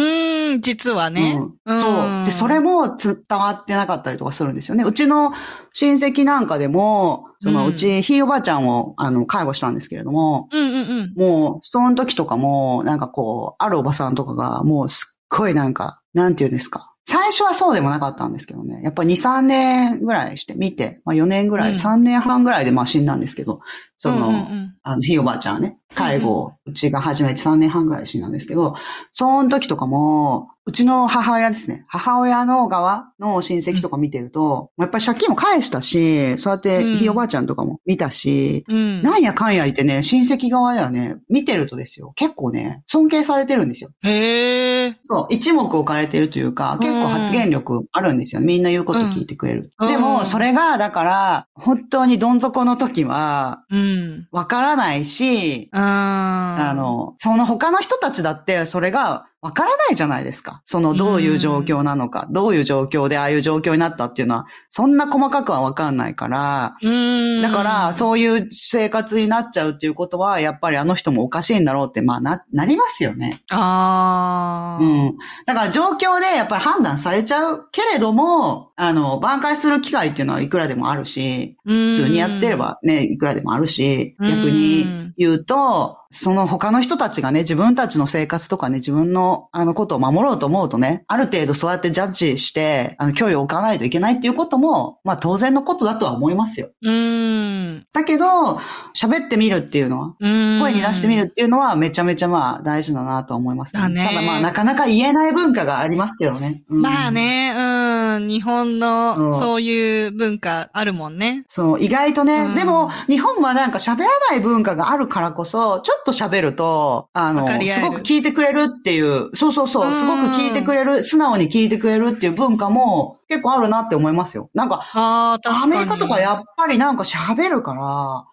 [0.60, 1.40] 実はね。
[1.66, 2.26] うんそう。
[2.26, 4.84] で、それも伝わってなかったりとかするんですよね。
[4.84, 5.32] うちの
[5.74, 11.14] 親戚なんかでも、その、うち、ひいおばあちゃんを、あの、介護したんですけれども、うんうんうん。
[11.16, 16.94] もう、その時とかも、なんかこう、あるおばさんとかが、もうすっごいなんか、なんていうんですか。
[17.06, 18.80] 最初はそうでもなかったんですけどね。
[18.82, 23.60] やっぱり2、3年ぐらいして見て、まあ4年ぐらい、うん3年半ぐらいでまあ死んだんですけど、
[23.98, 28.76] その、うんうんうんあの、ひいおばあちゃんはね、介護をうちが始めて3年半ぐらいで死んだんですけど、
[29.12, 31.84] その時とかも、うちの母親ですね。
[31.90, 39.02] 母親の側の親戚とか見てると、やっぱり借金も返したし、そうやってひいおばあちゃんとかも見たし、うん。
[39.02, 43.90] なんやかんや言ってね、親戚側ではね、見てるとですよ、結構ね、尊敬されてるんですよ。
[44.04, 44.96] へえ。
[45.04, 48.40] そう、一目置かれてるというか、結構発言力あるんですよ。
[48.40, 49.72] みんな言うこと聞いてくれる。
[49.80, 54.28] うんでも、うんそれが、だから、本当にどん底の時は、うん。
[54.32, 60.62] わからないし、ああの、その他の人たちだって、それがわからないじゃないですか。
[60.66, 67.42] その、どういう状況なのか、どういう状況でああいう状況になったっていうのは、そんな細かくはわかんないから、うん。
[67.42, 73.44] だから、そういう生活になっちゃうっていうことは、やっぱりあの人もおかしいんだろうって、まあ、な、なりますよね。
[73.52, 74.84] ああ。
[74.84, 75.18] うん。
[75.46, 96.70] だから状況でやっぱり判断されちゃうけれども、あの、挽回する機会っていうのはいくらでもあるし、普普通にやってればね、いくらでもあるし、うん逆に言うと、その他の人たちがね、自分たちの生活とかね、自分のあのことを守ろうと思うとね、ある程度そうやってジャッジして、あの、距離を置かないといけないっていうことも、まあ当然のことだとは思いますよ。
[96.82, 97.86] うん。
[97.92, 98.60] だけど、
[98.96, 100.60] 喋ってみるっていうのは、うん。
[100.62, 106.64] 声に出してみるっていうのはめちゃめちゃまあ大事だなと思います、だねただまあなかなか言えない文化がありますけどね。
[106.70, 107.12] うんまあ。
[107.12, 108.28] ね、うん。
[108.28, 111.44] 日本うのんそういう文化あるもんね。
[111.48, 119.94] そう、意外とね、うんでも、日本はなんか喋らない文化があるからこそ、ちょっと喋ると、あの、すごく聞いてくれるっていう、そうそうそう、うん。
[119.94, 124.50] すごく聞いてくれる、素直に聞いてくれるっていう文化も結構あるなって思いますよ。
[124.54, 125.64] なんか、あかに。
[125.64, 127.74] アメリカとかやっぱりなんか喋るか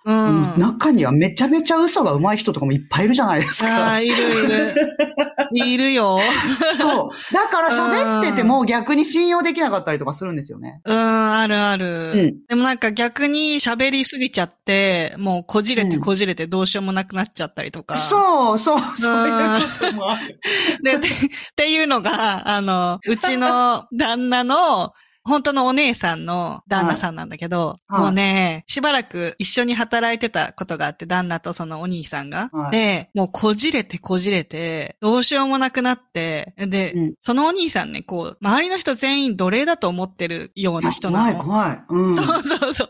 [0.05, 0.55] ら、うん。
[0.59, 4.01] 中にはめちゃめちゃ嘘が上手い人とかもいっぱいいるじゃないですあかあ、。
[4.01, 4.75] いるいる。
[5.53, 6.19] いるよ。
[6.79, 7.35] そう。
[7.35, 10.81] だから喋ってても逆に信用できなかったりとかするんですよね。
[10.85, 12.13] うん、あるある。
[12.13, 17.97] うんでもなんか逆に喋りすぎちゃって、もうこじれてうんこじれてどうしようもなくなっちゃったりとか。
[17.97, 20.41] そう、そう、そういうこともある。
[20.83, 21.11] で、でっ
[21.57, 24.90] ていうのが、あの、うちの旦那の、
[25.25, 32.49] 本当のお姉さんの旦那さんなんだけど、はいもうね、しばらく一緒に働いてたことがあって、旦那とそのお兄さんが。
[32.53, 41.45] はいで、もうこじれてこじれて、どうしようもなくなって、で、うんそのお兄さんね、こう、周りの人全員奴隷だと思ってるような人な怖い、の。
[41.45, 41.85] 怖い。
[41.89, 42.17] うん。
[42.17, 42.89] そうそうそう。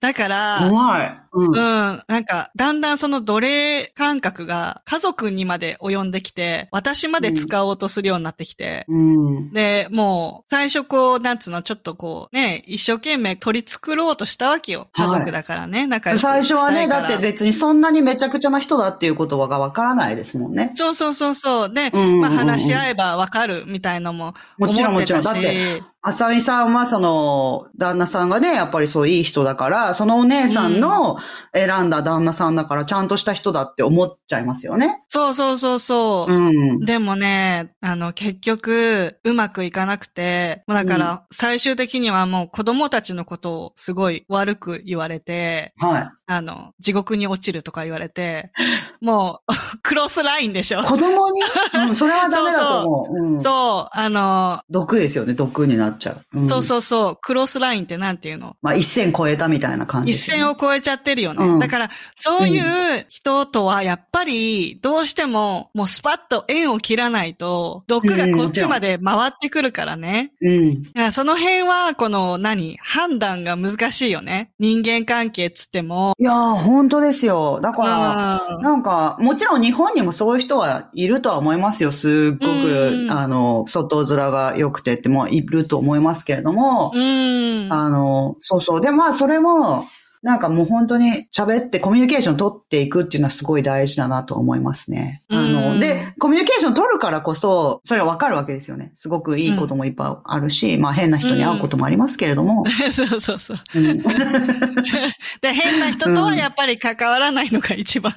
[0.00, 1.20] だから、怖い。
[1.32, 1.54] うんうん。
[1.54, 9.52] なんか、だんだんその奴隷感覚が家族にまで及んできて、私まで使おうとするようになってきて、うん。
[9.52, 14.88] で、もう、最初こう、なんつうの、ちょっとこう、ね、一生懸命取り繕ろうとしたわけよ。
[14.92, 16.42] はい家族だからね、仲良く最。
[16.42, 20.72] 初はね、だって別にそんなにめちゃくちゃな人だっていうことがわからないですもんね。
[20.74, 21.74] そうそうそうそう。
[21.74, 25.26] で、うんうんうんうんまあ話し合えばわかるみたいのも思もちろんってたし。
[25.26, 25.42] もちろん。
[25.42, 31.18] だって、あさみさんはその、旦那さんがね、やっぱりそういい人だから、そのお姉さんの
[31.52, 35.02] 選んだ旦那さんだから、ちゃんとした人だって思っちゃいますよね。
[35.08, 36.32] そうそうそうそう。
[36.32, 36.84] うん。
[36.86, 46.08] でもね、あの、結局、うまくいかなくて、もうだから、最終的にはもう子供たちのことをすごい悪く言われて、はい。
[46.26, 48.52] あの、地獄に落ちるとか言われて、
[49.00, 50.82] もう、 クロスラインでしょ。
[50.82, 51.40] 子供に、
[51.88, 53.32] うん、 それはダメだと思う。
[53.32, 53.40] うん。
[53.40, 56.40] そう、あの、毒ですよね、毒になっちゃう。
[56.40, 58.56] んそうそうそう、クロスラインってなんていうの？
[58.62, 61.44] まあ、一線超えたみたいな感じね、線を越えちゃってるよね。
[61.44, 70.32] うんだから、そういう人とは、やっぱり、どうしても、もうスパッと縁を切らないと、毒がこっちまで回ってくるからね。
[70.40, 71.12] うん。
[71.12, 74.52] その辺は、この、何判断が難しいよね。
[74.58, 76.14] 人間関係っつっても。
[76.18, 77.60] いやー、本当ですよ。
[77.60, 81.92] だから、うんなんか、もちろん日本にもそういう人はいるとは思いますよ。
[81.92, 87.72] すっごく、うんあの、外面が良くてってもいると思いますけれども、うん。
[87.72, 88.80] あの、そうそう。
[88.80, 89.84] で、まあ、それも、
[90.22, 95.22] なんかもう本当に喋ってコミュニケーション取っていくっていうのはすごい大事だなと思いますね。
[95.30, 98.90] あうの、んで、コミュニケーション取るからこそ、それはわかるわけですよね。
[98.94, 102.64] すごくいいこともいっぱいあるし、まあ変な人に会うこともありますけれども。
[102.92, 103.58] そうそうそう。
[103.76, 104.02] うん
[105.40, 108.12] で、変な人とはやっぱり関わらないのが一番。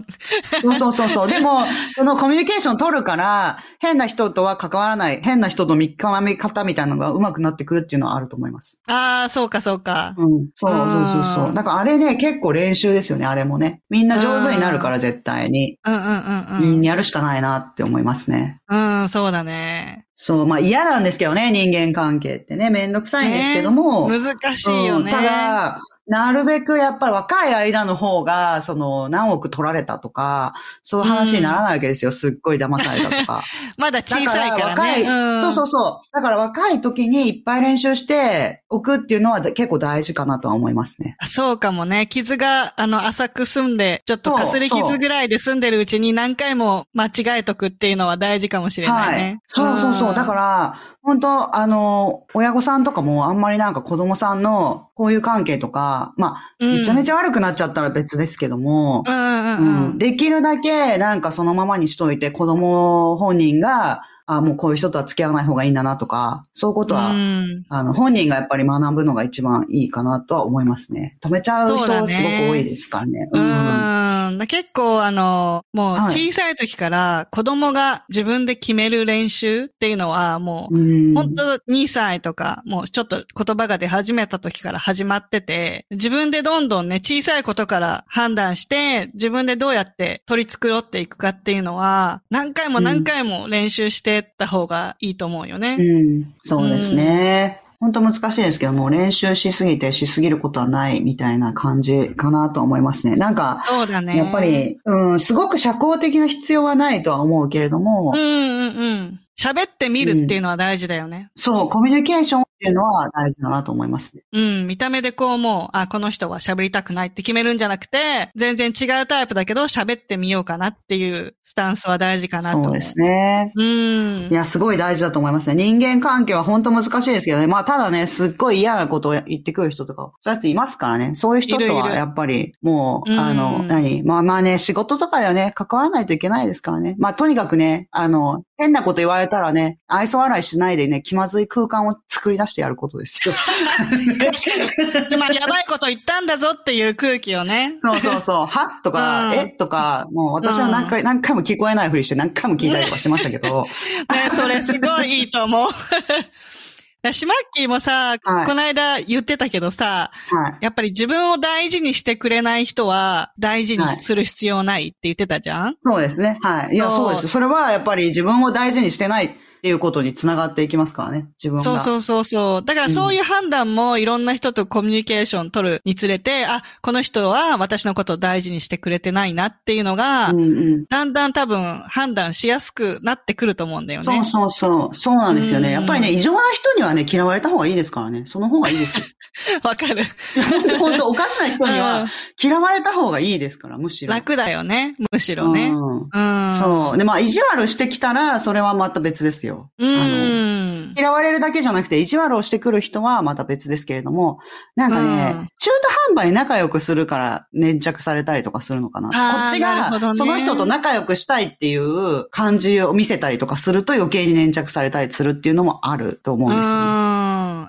[0.61, 1.27] そうそうそうそう。
[1.29, 1.61] でも、
[1.95, 8.81] そのコミュニケーション取るから、変な人とは関わらない、変な人と見極め方みたいなのが上手くなってくるっていうのはあると思います。
[8.87, 10.13] ああ、そうかそうか。
[10.17, 10.47] うん。
[10.55, 11.51] そうそうそうそうう。
[11.51, 13.81] んだからあれね、結構練習ですよね、あれもね。
[13.89, 15.77] みんな上手になるから絶対に。
[15.85, 16.17] うんうんうんう
[16.61, 16.85] うんん、。
[16.85, 18.59] やるしかないなって思いますね。
[18.69, 20.05] うん、そうだね。
[20.15, 24.09] そう、まあ嫌なんですけどね、人間関係ってね、めんどくさいんですけども。
[24.09, 24.21] 難
[24.55, 25.11] しいよね。
[25.11, 32.11] うんただ、なるべくやっぱり若い間の方が、その何億取られたとか、そういう話にならないわけですよ。
[32.11, 33.43] すっごい騙されたとか。
[33.77, 35.09] まだ小さいから若い、ね。
[35.09, 36.15] うんそうそうそう。
[36.15, 41.17] だから若い時にいっぱい練習しておくっていうのは結構大事かなとは思いますね。
[41.23, 42.07] そうかもね。
[42.07, 49.39] 傷が、あの、浅く済んで、ちょっとかすり傷ぐらいで済んでるうちに何回も間違えとくっていうのは大事かもしれないね。
[49.47, 50.15] そうそうそう。
[50.15, 59.97] だから、ら、本当あの、親御さんとかもあんまりなんか子供さんのこういう関係とか、まあ、うんめちゃめちゃ悪くなっちゃったら別ですけども、うん。
[59.97, 71.17] できるだけなんかそのままにしといて子供本人が、あ、もうこういう人とは付き合わない方がいいんだなとか、そういうことは、うんあの、本人がやっぱり学ぶのが一番いいかなとは思いますね。
[71.21, 72.07] 止めちゃう人すごく
[72.51, 73.29] 多いですからね。
[73.33, 74.47] うん。
[74.47, 81.13] 結構あの、もうはい小さい時から子供が自分で決める練習っていうのはもう、うん。
[81.13, 95.77] 本当2歳とか、もうちょっと言葉が出始めた時から始まってて、自分でどんどんね、小さいことから判断して、自分でどうやって取り繕っていくかっていうのは、何回も何回も練習してった方がいいと思うよね。
[95.79, 96.33] うん。
[96.43, 97.61] そうですね。
[97.79, 103.17] 本当難しいですけども、練習しすぎてしすぎることはないみたいな感じかなと思いますね。
[103.17, 104.15] なんか、そうだね。
[104.15, 104.39] やっぱ。
[104.39, 109.19] り、うん、すごく社交的な必要はないとは思うけれども、うんうんうん。
[109.37, 111.29] 喋ってみるっていうのは大事だよね。
[111.35, 114.23] そう、コミュニケーションっていうのは大事だなと思いますね。
[114.31, 117.97] うん、見た目でこうもう、あ、この人は喋りたくないって決めるんじゃなくて、
[118.35, 122.63] 全然違うタイプだけど喋ってみようかなっていうスタンスは大事かなと。
[122.63, 123.51] そうですね。
[123.55, 124.33] うんい。
[124.33, 125.55] や、すごい大事だと思いますね。
[125.55, 127.47] 人間関係は本当難しいですけどね。
[127.47, 131.15] まあ、ただね、すっごい嫌なことを言ってくる人とか、そういうやついますからね。
[131.15, 134.03] そういう人といるいるはやっぱり、もう、うんあの、何？
[134.03, 136.95] まあまあね、仕事とかではね、関わらないといけないですからね。
[136.97, 143.33] まあ、とにかくね、あの、変なこと言われたらね、愛想笑いしないでね、気まずい空間を作り出してやることですよ。
[145.11, 147.73] 今やばいこと言ったんだぞっていう空気をね。
[147.77, 148.45] そうそうそう。
[148.45, 153.67] はとか、うんえとか、もう私は何回、何回も聞こえないふりして何回も聞いたりとかしてましたけど。
[154.11, 155.69] ね、それすごいいいと思う。
[157.11, 160.57] シマッキーもさ、はいこの間言ってたけどさ、はい。
[160.61, 166.39] やっぱり自分を大事にしてくれない人は大事にする必要ないって言ってたじゃん、そうですね。
[166.41, 166.75] はい。
[166.75, 167.27] いや、そうそうです。
[167.27, 171.29] それはやっぱり自分を大事にしてないっていうことにつながっていきますからね。
[171.41, 171.63] 自分が。
[171.63, 172.65] そうそうそうそう。
[172.65, 180.85] だからそういう判断もいろんな人とコミュニケーション取るにつれて、あ、この人は私のことを大事にしてくれてないなっていうのが、うんうん。
[180.87, 184.05] だんだん多分判断しやすくなってくると思うんだよね。
[184.05, 184.95] そうそうそう。
[184.97, 185.69] そうなんですよね。
[185.69, 188.23] うんやっぱりね、異常な人にはね、嫌われた方がいいですからね。
[188.25, 189.05] その方がいいですよ。
[189.63, 190.03] わかる。
[190.77, 192.07] 本当おかしな人にうんは
[192.41, 194.13] 嫌われた方がいいですから、むしろ。
[194.13, 194.95] 楽だよね。
[195.09, 195.69] むしろね。
[195.69, 196.59] うんうん。
[196.59, 196.97] そう。
[196.97, 199.52] で、まあ、意地悪してきたら、それはまた別ですよ。
[199.53, 200.93] うあのん。
[200.97, 204.39] 嫌われるだけじゃなくて、意地悪をしてくる人はまた別ですけれども、
[204.75, 209.09] なんかね、うん中途半端に仲良くするから粘着されたりとかするのかな。
[209.09, 209.15] こ
[209.49, 216.81] っちが、ねその人と仲良くしたいっていう感じを見せたりとかすると余計に粘着されたりするっていうのもあると思うんうですよね。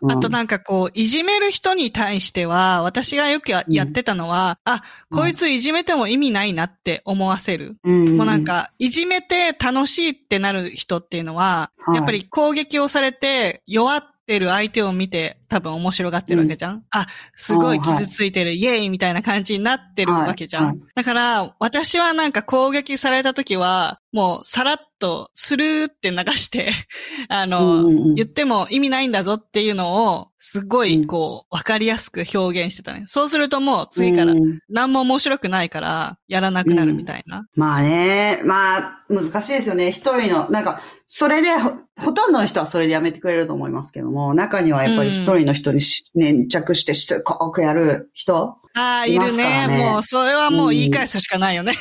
[0.09, 7.76] あとなんかこう、いじめる人に対しては、私がよくやってたのは、あ、こいついじめても意味ないなって思わせる。
[7.85, 8.16] うん。
[8.16, 17.06] もうなん、か、いじめて楽しいってなる人っていうのは、はいやっぱり攻撃をされて弱ってる相手を見て多分面白がってるわけじゃん、あ、
[17.37, 20.76] すごい傷ついてる、イエーイみたいな感じになってるわけじゃん、はい。
[20.78, 20.88] はい。
[20.96, 26.72] だから、私はなんか攻撃された時は、もうさらっとスルーって流して、
[27.28, 28.14] あの、うんうんうん。
[28.14, 33.04] 言っても意味ないんだぞっていうのを、すごいこう、わかりやすく表現してたね。
[33.06, 34.60] そうするともう次からうん。
[34.68, 37.46] 何も面白くないから、やらなくなるみたいな。
[37.54, 39.90] まあね、まあ、難しいですよね。
[39.90, 41.50] 一人の、なんか、それで、
[41.96, 49.68] ほとんどの人はそれでやめてくれると思いますけども、中にはやっぱり一人の人にし粘着してしつこくやる人、ああ、いるね。
[49.68, 51.74] もう、それはもう言い返すしかないよね。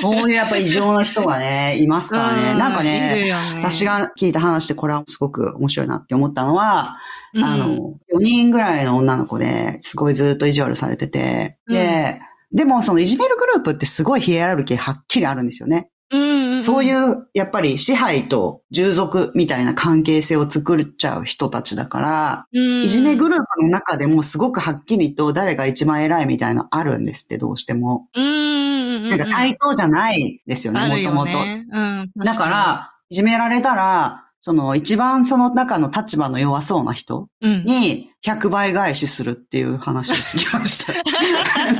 [0.00, 2.52] そういうやっぱ異常な人がね、いますからね。
[2.52, 3.60] うなんかね、よね。
[3.62, 6.96] 私が聞いた話でこれはすごく面白いなって思ったのは、
[7.34, 7.44] うん。
[7.44, 15.90] あの、4人ぐらいの女の子ですごいずっと意地悪されてて、で、でもそのいじめるグループってすごいヒエラルキーはっきりあるんですよね。
[16.10, 28.08] うんうんうん、そういう、やっぱり支配と従属みたいな関係性を作っちゃう人たちだから、うん、いじめグループの中でもすごくはっきりと誰が一番偉いみたいなのあるんですって、どうしても。
[28.14, 31.32] なんか対等じゃないですよね、もともと。
[32.24, 37.64] だから、いじめられたら、その一番その中の立場の弱そうな人うん。
[37.64, 40.92] に100倍返しするっていう話を聞きました。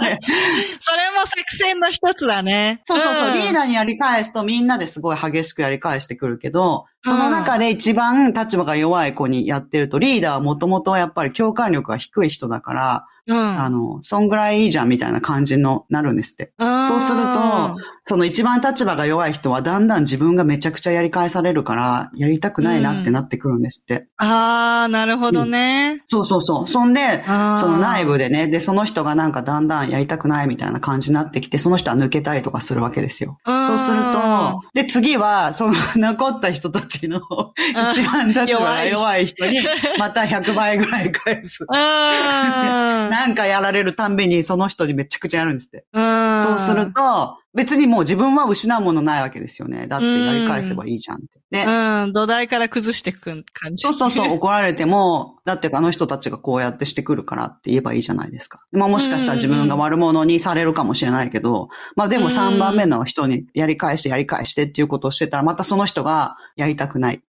[0.03, 0.18] ね
[0.80, 2.80] それも作戦の一つだね。
[2.84, 13.36] そうそうそう、んリーダーにやり返すとみんなですごい激しくやり返してくるけど、その中で一番立場が弱い子にやってると、リーダーはもともとやっぱり共感力が低い人だから、うん。
[13.36, 16.53] あの、そんぐらいいいじゃんみたいな感じのなるんですって。
[16.59, 24.09] そうすると、その一番立場が弱い人はだんだん自分がめちゃくちゃやり返されるから、やりたくないなってなってくるんですって。
[24.16, 26.03] ああ、なるほどね。
[26.09, 26.68] そうそうそう。
[26.68, 27.30] そんで、そ
[27.68, 33.39] の内部でね、で、その人がなんかだんだんやりたくないみたいな感じになってきて、その人は抜けたりとかするわけですよ。
[33.45, 37.20] うんそうすると、で、次は、その 残った人たちの
[37.93, 38.47] 一番立
[38.91, 39.61] 弱い人に、
[39.99, 41.64] また100倍ぐらい返す。
[41.68, 41.78] うん。
[43.11, 45.85] なんかやられるたんびにその人にめちゃくちゃやるんですって。
[45.93, 46.45] うん。
[46.45, 49.86] そうすると、別にもう自分は失うものないわけですよね。
[49.86, 51.26] だってやり返せばいいじゃんって。
[51.50, 53.86] で、うん、土台から崩していく感じ。
[53.86, 58.61] そうそうそう、怒られても、だってあの人たちがこうやってしてくるからって言えばいいじゃないですか。
[58.72, 67.20] まあもしかしたら自分が悪者にされるかもしれないけど、まあでも3番目の人にやり返してやり返してっていうことをしてたら、またその人がやりたくない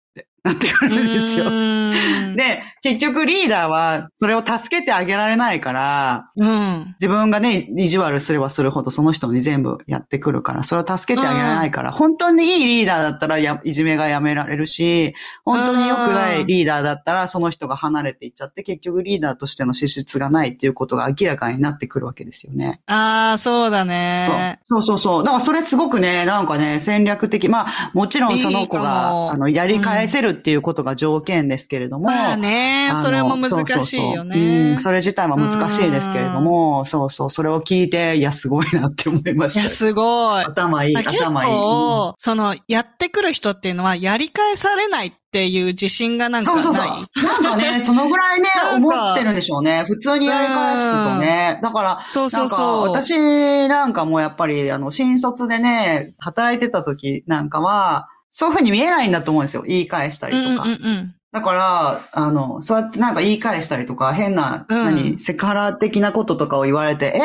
[0.44, 1.46] なってくるんですよ。
[1.46, 2.36] うん。
[2.36, 6.96] で、結局リーダーはそれを助けてあげられないから、うん。
[7.00, 15.14] 自分がね、意地悪すればするほどその人に全部やってくるから、それを助けてあげられないから、本当にいいリーダーだったらやいじめがやめられるし、
[15.46, 22.82] 本当に良くないリーダーだったらその人が離れていっちゃって、結局リーダーとしての資質がないっていうことが明らかになってくるわけですよね。
[22.88, 24.60] ああ、そうだね。
[24.66, 25.24] そうそうそう。
[25.24, 27.48] だからそれすごくね、なんかね、戦略的。
[27.48, 34.80] まあ、もちろんその子いいかが、もあの、やり返せるっていうことが条件ですけれども、まあねそれも難しいよねん。
[34.80, 39.64] それ自体は難しいですけれども、そうそう、それを聞いて、いや、すごいなって思いましたよ。
[39.64, 40.44] いや、すごい。
[40.44, 41.50] 頭いい、頭いい。
[41.50, 46.64] 構、その、やってくる人っていうのは、やり返されないっていう自信がなんかない？
[46.64, 47.34] そうそうそう。
[47.34, 49.86] なんかね、 そのぐらいね、思かってるんでしょうね。
[49.88, 51.60] 普通にやり返すとね。
[51.62, 59.62] だから、そうそうそうなんか私なんかもやっぱり、あの、新卒でね、働いてた時なんかは、そういうふうに見えないんだと思うんですよ。
[59.62, 60.64] 言い返したりとか。
[60.68, 61.16] うんうんうん。
[61.32, 67.22] だから、あの、そうやってなんか言い返したりとか、変な、うん何、セクハラ的なこととかを言われて、え？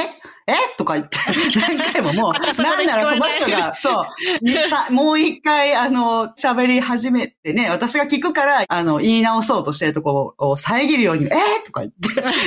[0.50, 0.54] え？
[0.78, 1.18] とか言って、
[1.60, 4.06] 何回ももう、なんならその人が、そ
[4.90, 11.28] う、もう一回、あの、喋り始めてね、私が聞くから、あの、言い直そうとしてるところを遮るように、え？
[11.66, 11.98] とか言って、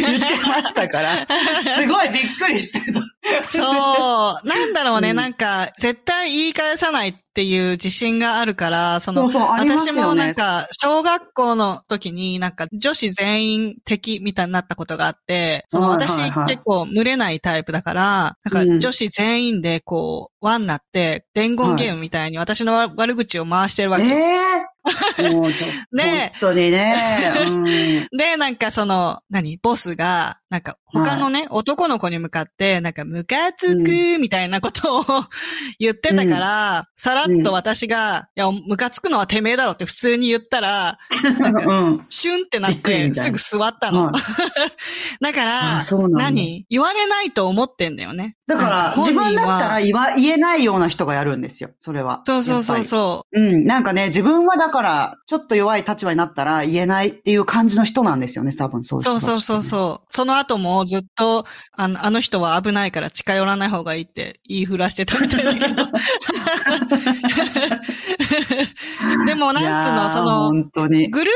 [0.02, 1.28] 言ってましたから、
[1.76, 3.02] すごいびっくりしてた。
[3.52, 3.62] そ
[4.44, 4.48] う。
[4.48, 9.74] なんだろうね、うんなんか、絶対言い返さないっていう自信があるから、その、そうそうね。
[9.74, 18.80] 私もなんか、小学校の時になんか、女子全員敵みたいになったことがあって、その私はい結構群れないタイプだから、なんうん。
[18.80, 24.04] か女子全員でこう、輪になって、伝言ゲームみたいに私の悪口を回してるわけ。
[24.04, 24.71] ええ
[25.34, 26.96] もうちょっと、ね本当にね、
[27.48, 27.64] うん。
[28.18, 29.58] で、なんかその、何？
[29.58, 35.04] ボスが、なんか他のね、男の子に向かって、なんかムカつくみたいなことを
[35.80, 40.98] 言ってたから、さらっと私が、いや、ムカつくのはてめえだろって普通に言ったら、
[41.68, 42.06] うん。
[42.10, 44.06] シュンってなって、すぐ座ったの。
[44.06, 45.24] はい。
[45.24, 46.66] だから何？
[46.70, 48.36] 言われないと思ってんだよね。
[48.52, 52.22] だから、自分だったら言わ、言えないような人がやるんですよ、それは。
[52.26, 52.84] そうそうそうう。
[52.84, 53.40] そう。
[53.40, 59.64] うん、なんかね、自分はだから、ちょっと弱い立場になったら言えないっていう感じの人なんですよね、多分そういう人そうそうそうう。
[59.64, 60.08] そう。
[60.10, 65.84] その後もずっと、あの、あの人は危ないから近寄らない方がいいって言いふらしてたみたいだけど。
[69.26, 70.52] でも、なんつうの、その。
[70.52, 71.32] グル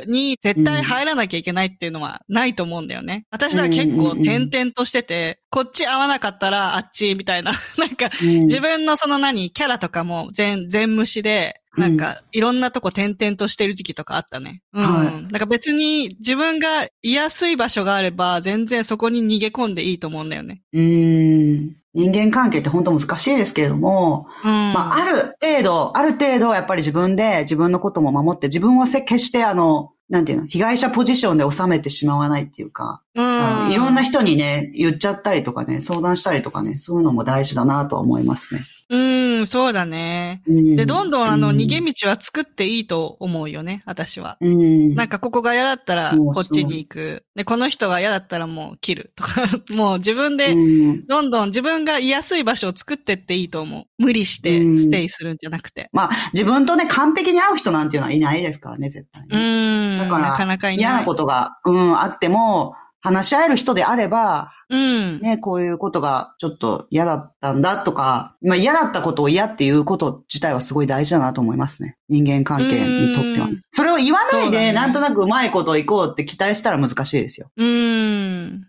[0.00, 3.26] ープに絶対入らなきゃいけないっていうのはないと思うんだよね。
[3.30, 7.52] 私は結構点々としてて、こっち合わなかったらあっちみたいな。
[7.78, 14.62] なんか、うん自分のその何、キャラとかも全、全無視で、なんか、いろんなとこ転々としてる時期とかあったね。
[14.72, 14.84] うん。
[14.84, 16.68] はいなんか別に自分が
[17.02, 20.62] 居やすい場所があれば、全然そこに逃げ込んでいいと思うんだよね。
[20.72, 21.76] うーん。
[21.94, 24.50] 人間関係って本当難しいですけれども、うん。
[24.50, 33.72] まあ、ある程度、ある程度やっぱり自分で自分のことも守って、自分をせ決してあの、なんていうの、被害者ポジションで収めてしまわないっていうか、うん。
[33.72, 38.60] いろんな人にね、言っちゃったりとかね、相談したりとかね、そういうのも大事だなとは思いますね。
[38.90, 39.00] うん、
[39.46, 40.42] そうだね。
[40.46, 44.36] うんで、どんどんあの、うん逃げ道は作っていいと思うよね、私は。
[44.40, 44.94] うん。
[44.94, 47.24] なんかここが嫌だったらこっちに行く。
[47.34, 53.84] で、この人が嫌だったらもう切るとか、 もう自分でうんどんどん自分が居やすい場所を作ってっていいと思う。
[53.98, 55.88] 無理してうんステイするんじゃなくて。
[55.92, 59.96] まあ、自分とね、完璧に会う人なんていうのはいないですからね、絶対うに。
[59.96, 59.98] ん。
[59.98, 60.84] だからなかなかいない。
[60.84, 62.74] 嫌なことが、うん、あっても、
[63.04, 65.20] 話し合える人であれば、うん。
[65.20, 71.98] ね、こういうことがちょっと嫌だったんだとか、まあ嫌だったことを嫌っていうこと自体はすごい大事だなと思いますね。
[72.08, 73.62] 人間関係にとってはうん。
[73.72, 77.50] それを言わないで、ねなんとなくうまいこといこうって期待したら難しいですよ。
[77.58, 78.23] うん。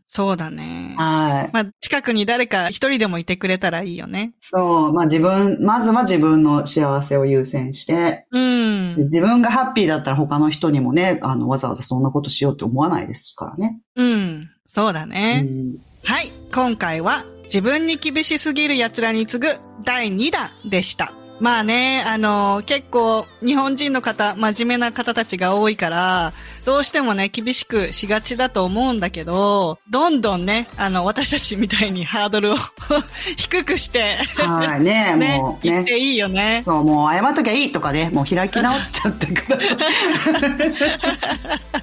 [0.05, 0.95] そうだね。
[0.97, 1.49] はい。
[1.53, 4.33] まあ、近くに誰か一人でもいてくれたらいいよね。
[4.39, 8.95] そう、まあ自分、まずは自分の幸せを優先して、うん。
[9.03, 13.79] 自分がハッピーだったら他の人にもね、あの、わざわざそんなことしようって思わないですからね。
[13.95, 14.49] うん。
[14.67, 15.41] そうだうね。
[15.41, 16.31] んはい。
[16.53, 19.53] 今回は自分に厳しすぎる奴らに次ぐ
[19.83, 21.13] 第2弾でした。
[21.39, 26.31] まあね、あの結構日本人の方、真面目な方たちが多いから、
[26.63, 32.55] どうしてもね、厳しくしがちだと思うんだけど、どんどんね、あの、私たちみたいにハードルを
[33.35, 35.73] 低くして、はい、ね、 ねも、うね。
[35.73, 36.63] 言っていいよね。
[36.65, 39.67] そう、もう謝っときゃいいとかね、もう開き直っちゃってください。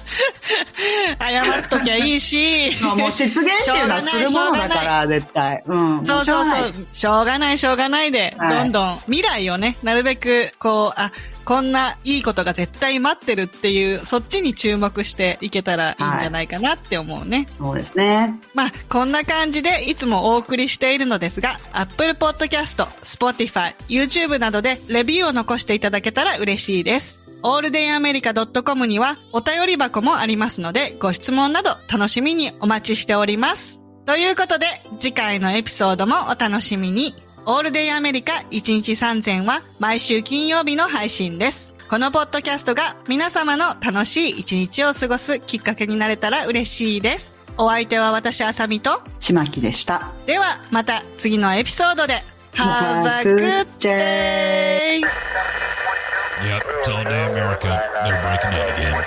[1.19, 5.61] 謝っときゃいいし、もう失言っていうのはするものだから、絶対。
[5.65, 6.05] うん。
[6.05, 6.73] そうそうそう。
[6.91, 11.11] しょうがない、しょうがないで、はいどんどん未来をね、なるべく、こう、あ、
[11.45, 17.47] こんないいことが絶対待ってるっていう、そっちに注目していけたらいいんじゃないかなって思うね。
[17.57, 18.39] そうですね。
[18.53, 27.23] まあ、こんな感じでいつもお送りしているのですが、Apple Podcast、Spotify、YouTube などでレビューを残していただけたら嬉しいです。
[27.45, 33.81] オールデンアメリカ .com にはお便り箱もありますので、ご質問など楽しみにお待ちしております。
[34.05, 34.65] ということで、
[34.99, 37.13] 次回のエピソードもお楽しみに。
[37.45, 41.73] オールデンアメリカ1日3000は毎週金曜日の配信です。
[41.89, 47.41] このポッドキャストが皆様の楽しい一日を過ごすきっかけになれたら嬉しいです。
[47.57, 50.11] お相手は私、あさみと、しまきでした。
[50.25, 52.23] ではまた次のエピソードで。
[52.53, 55.01] Have a good good day!
[55.01, 57.67] Yep, it's all day America.
[58.03, 59.03] They're breaking out again.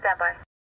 [0.00, 0.41] Stand by.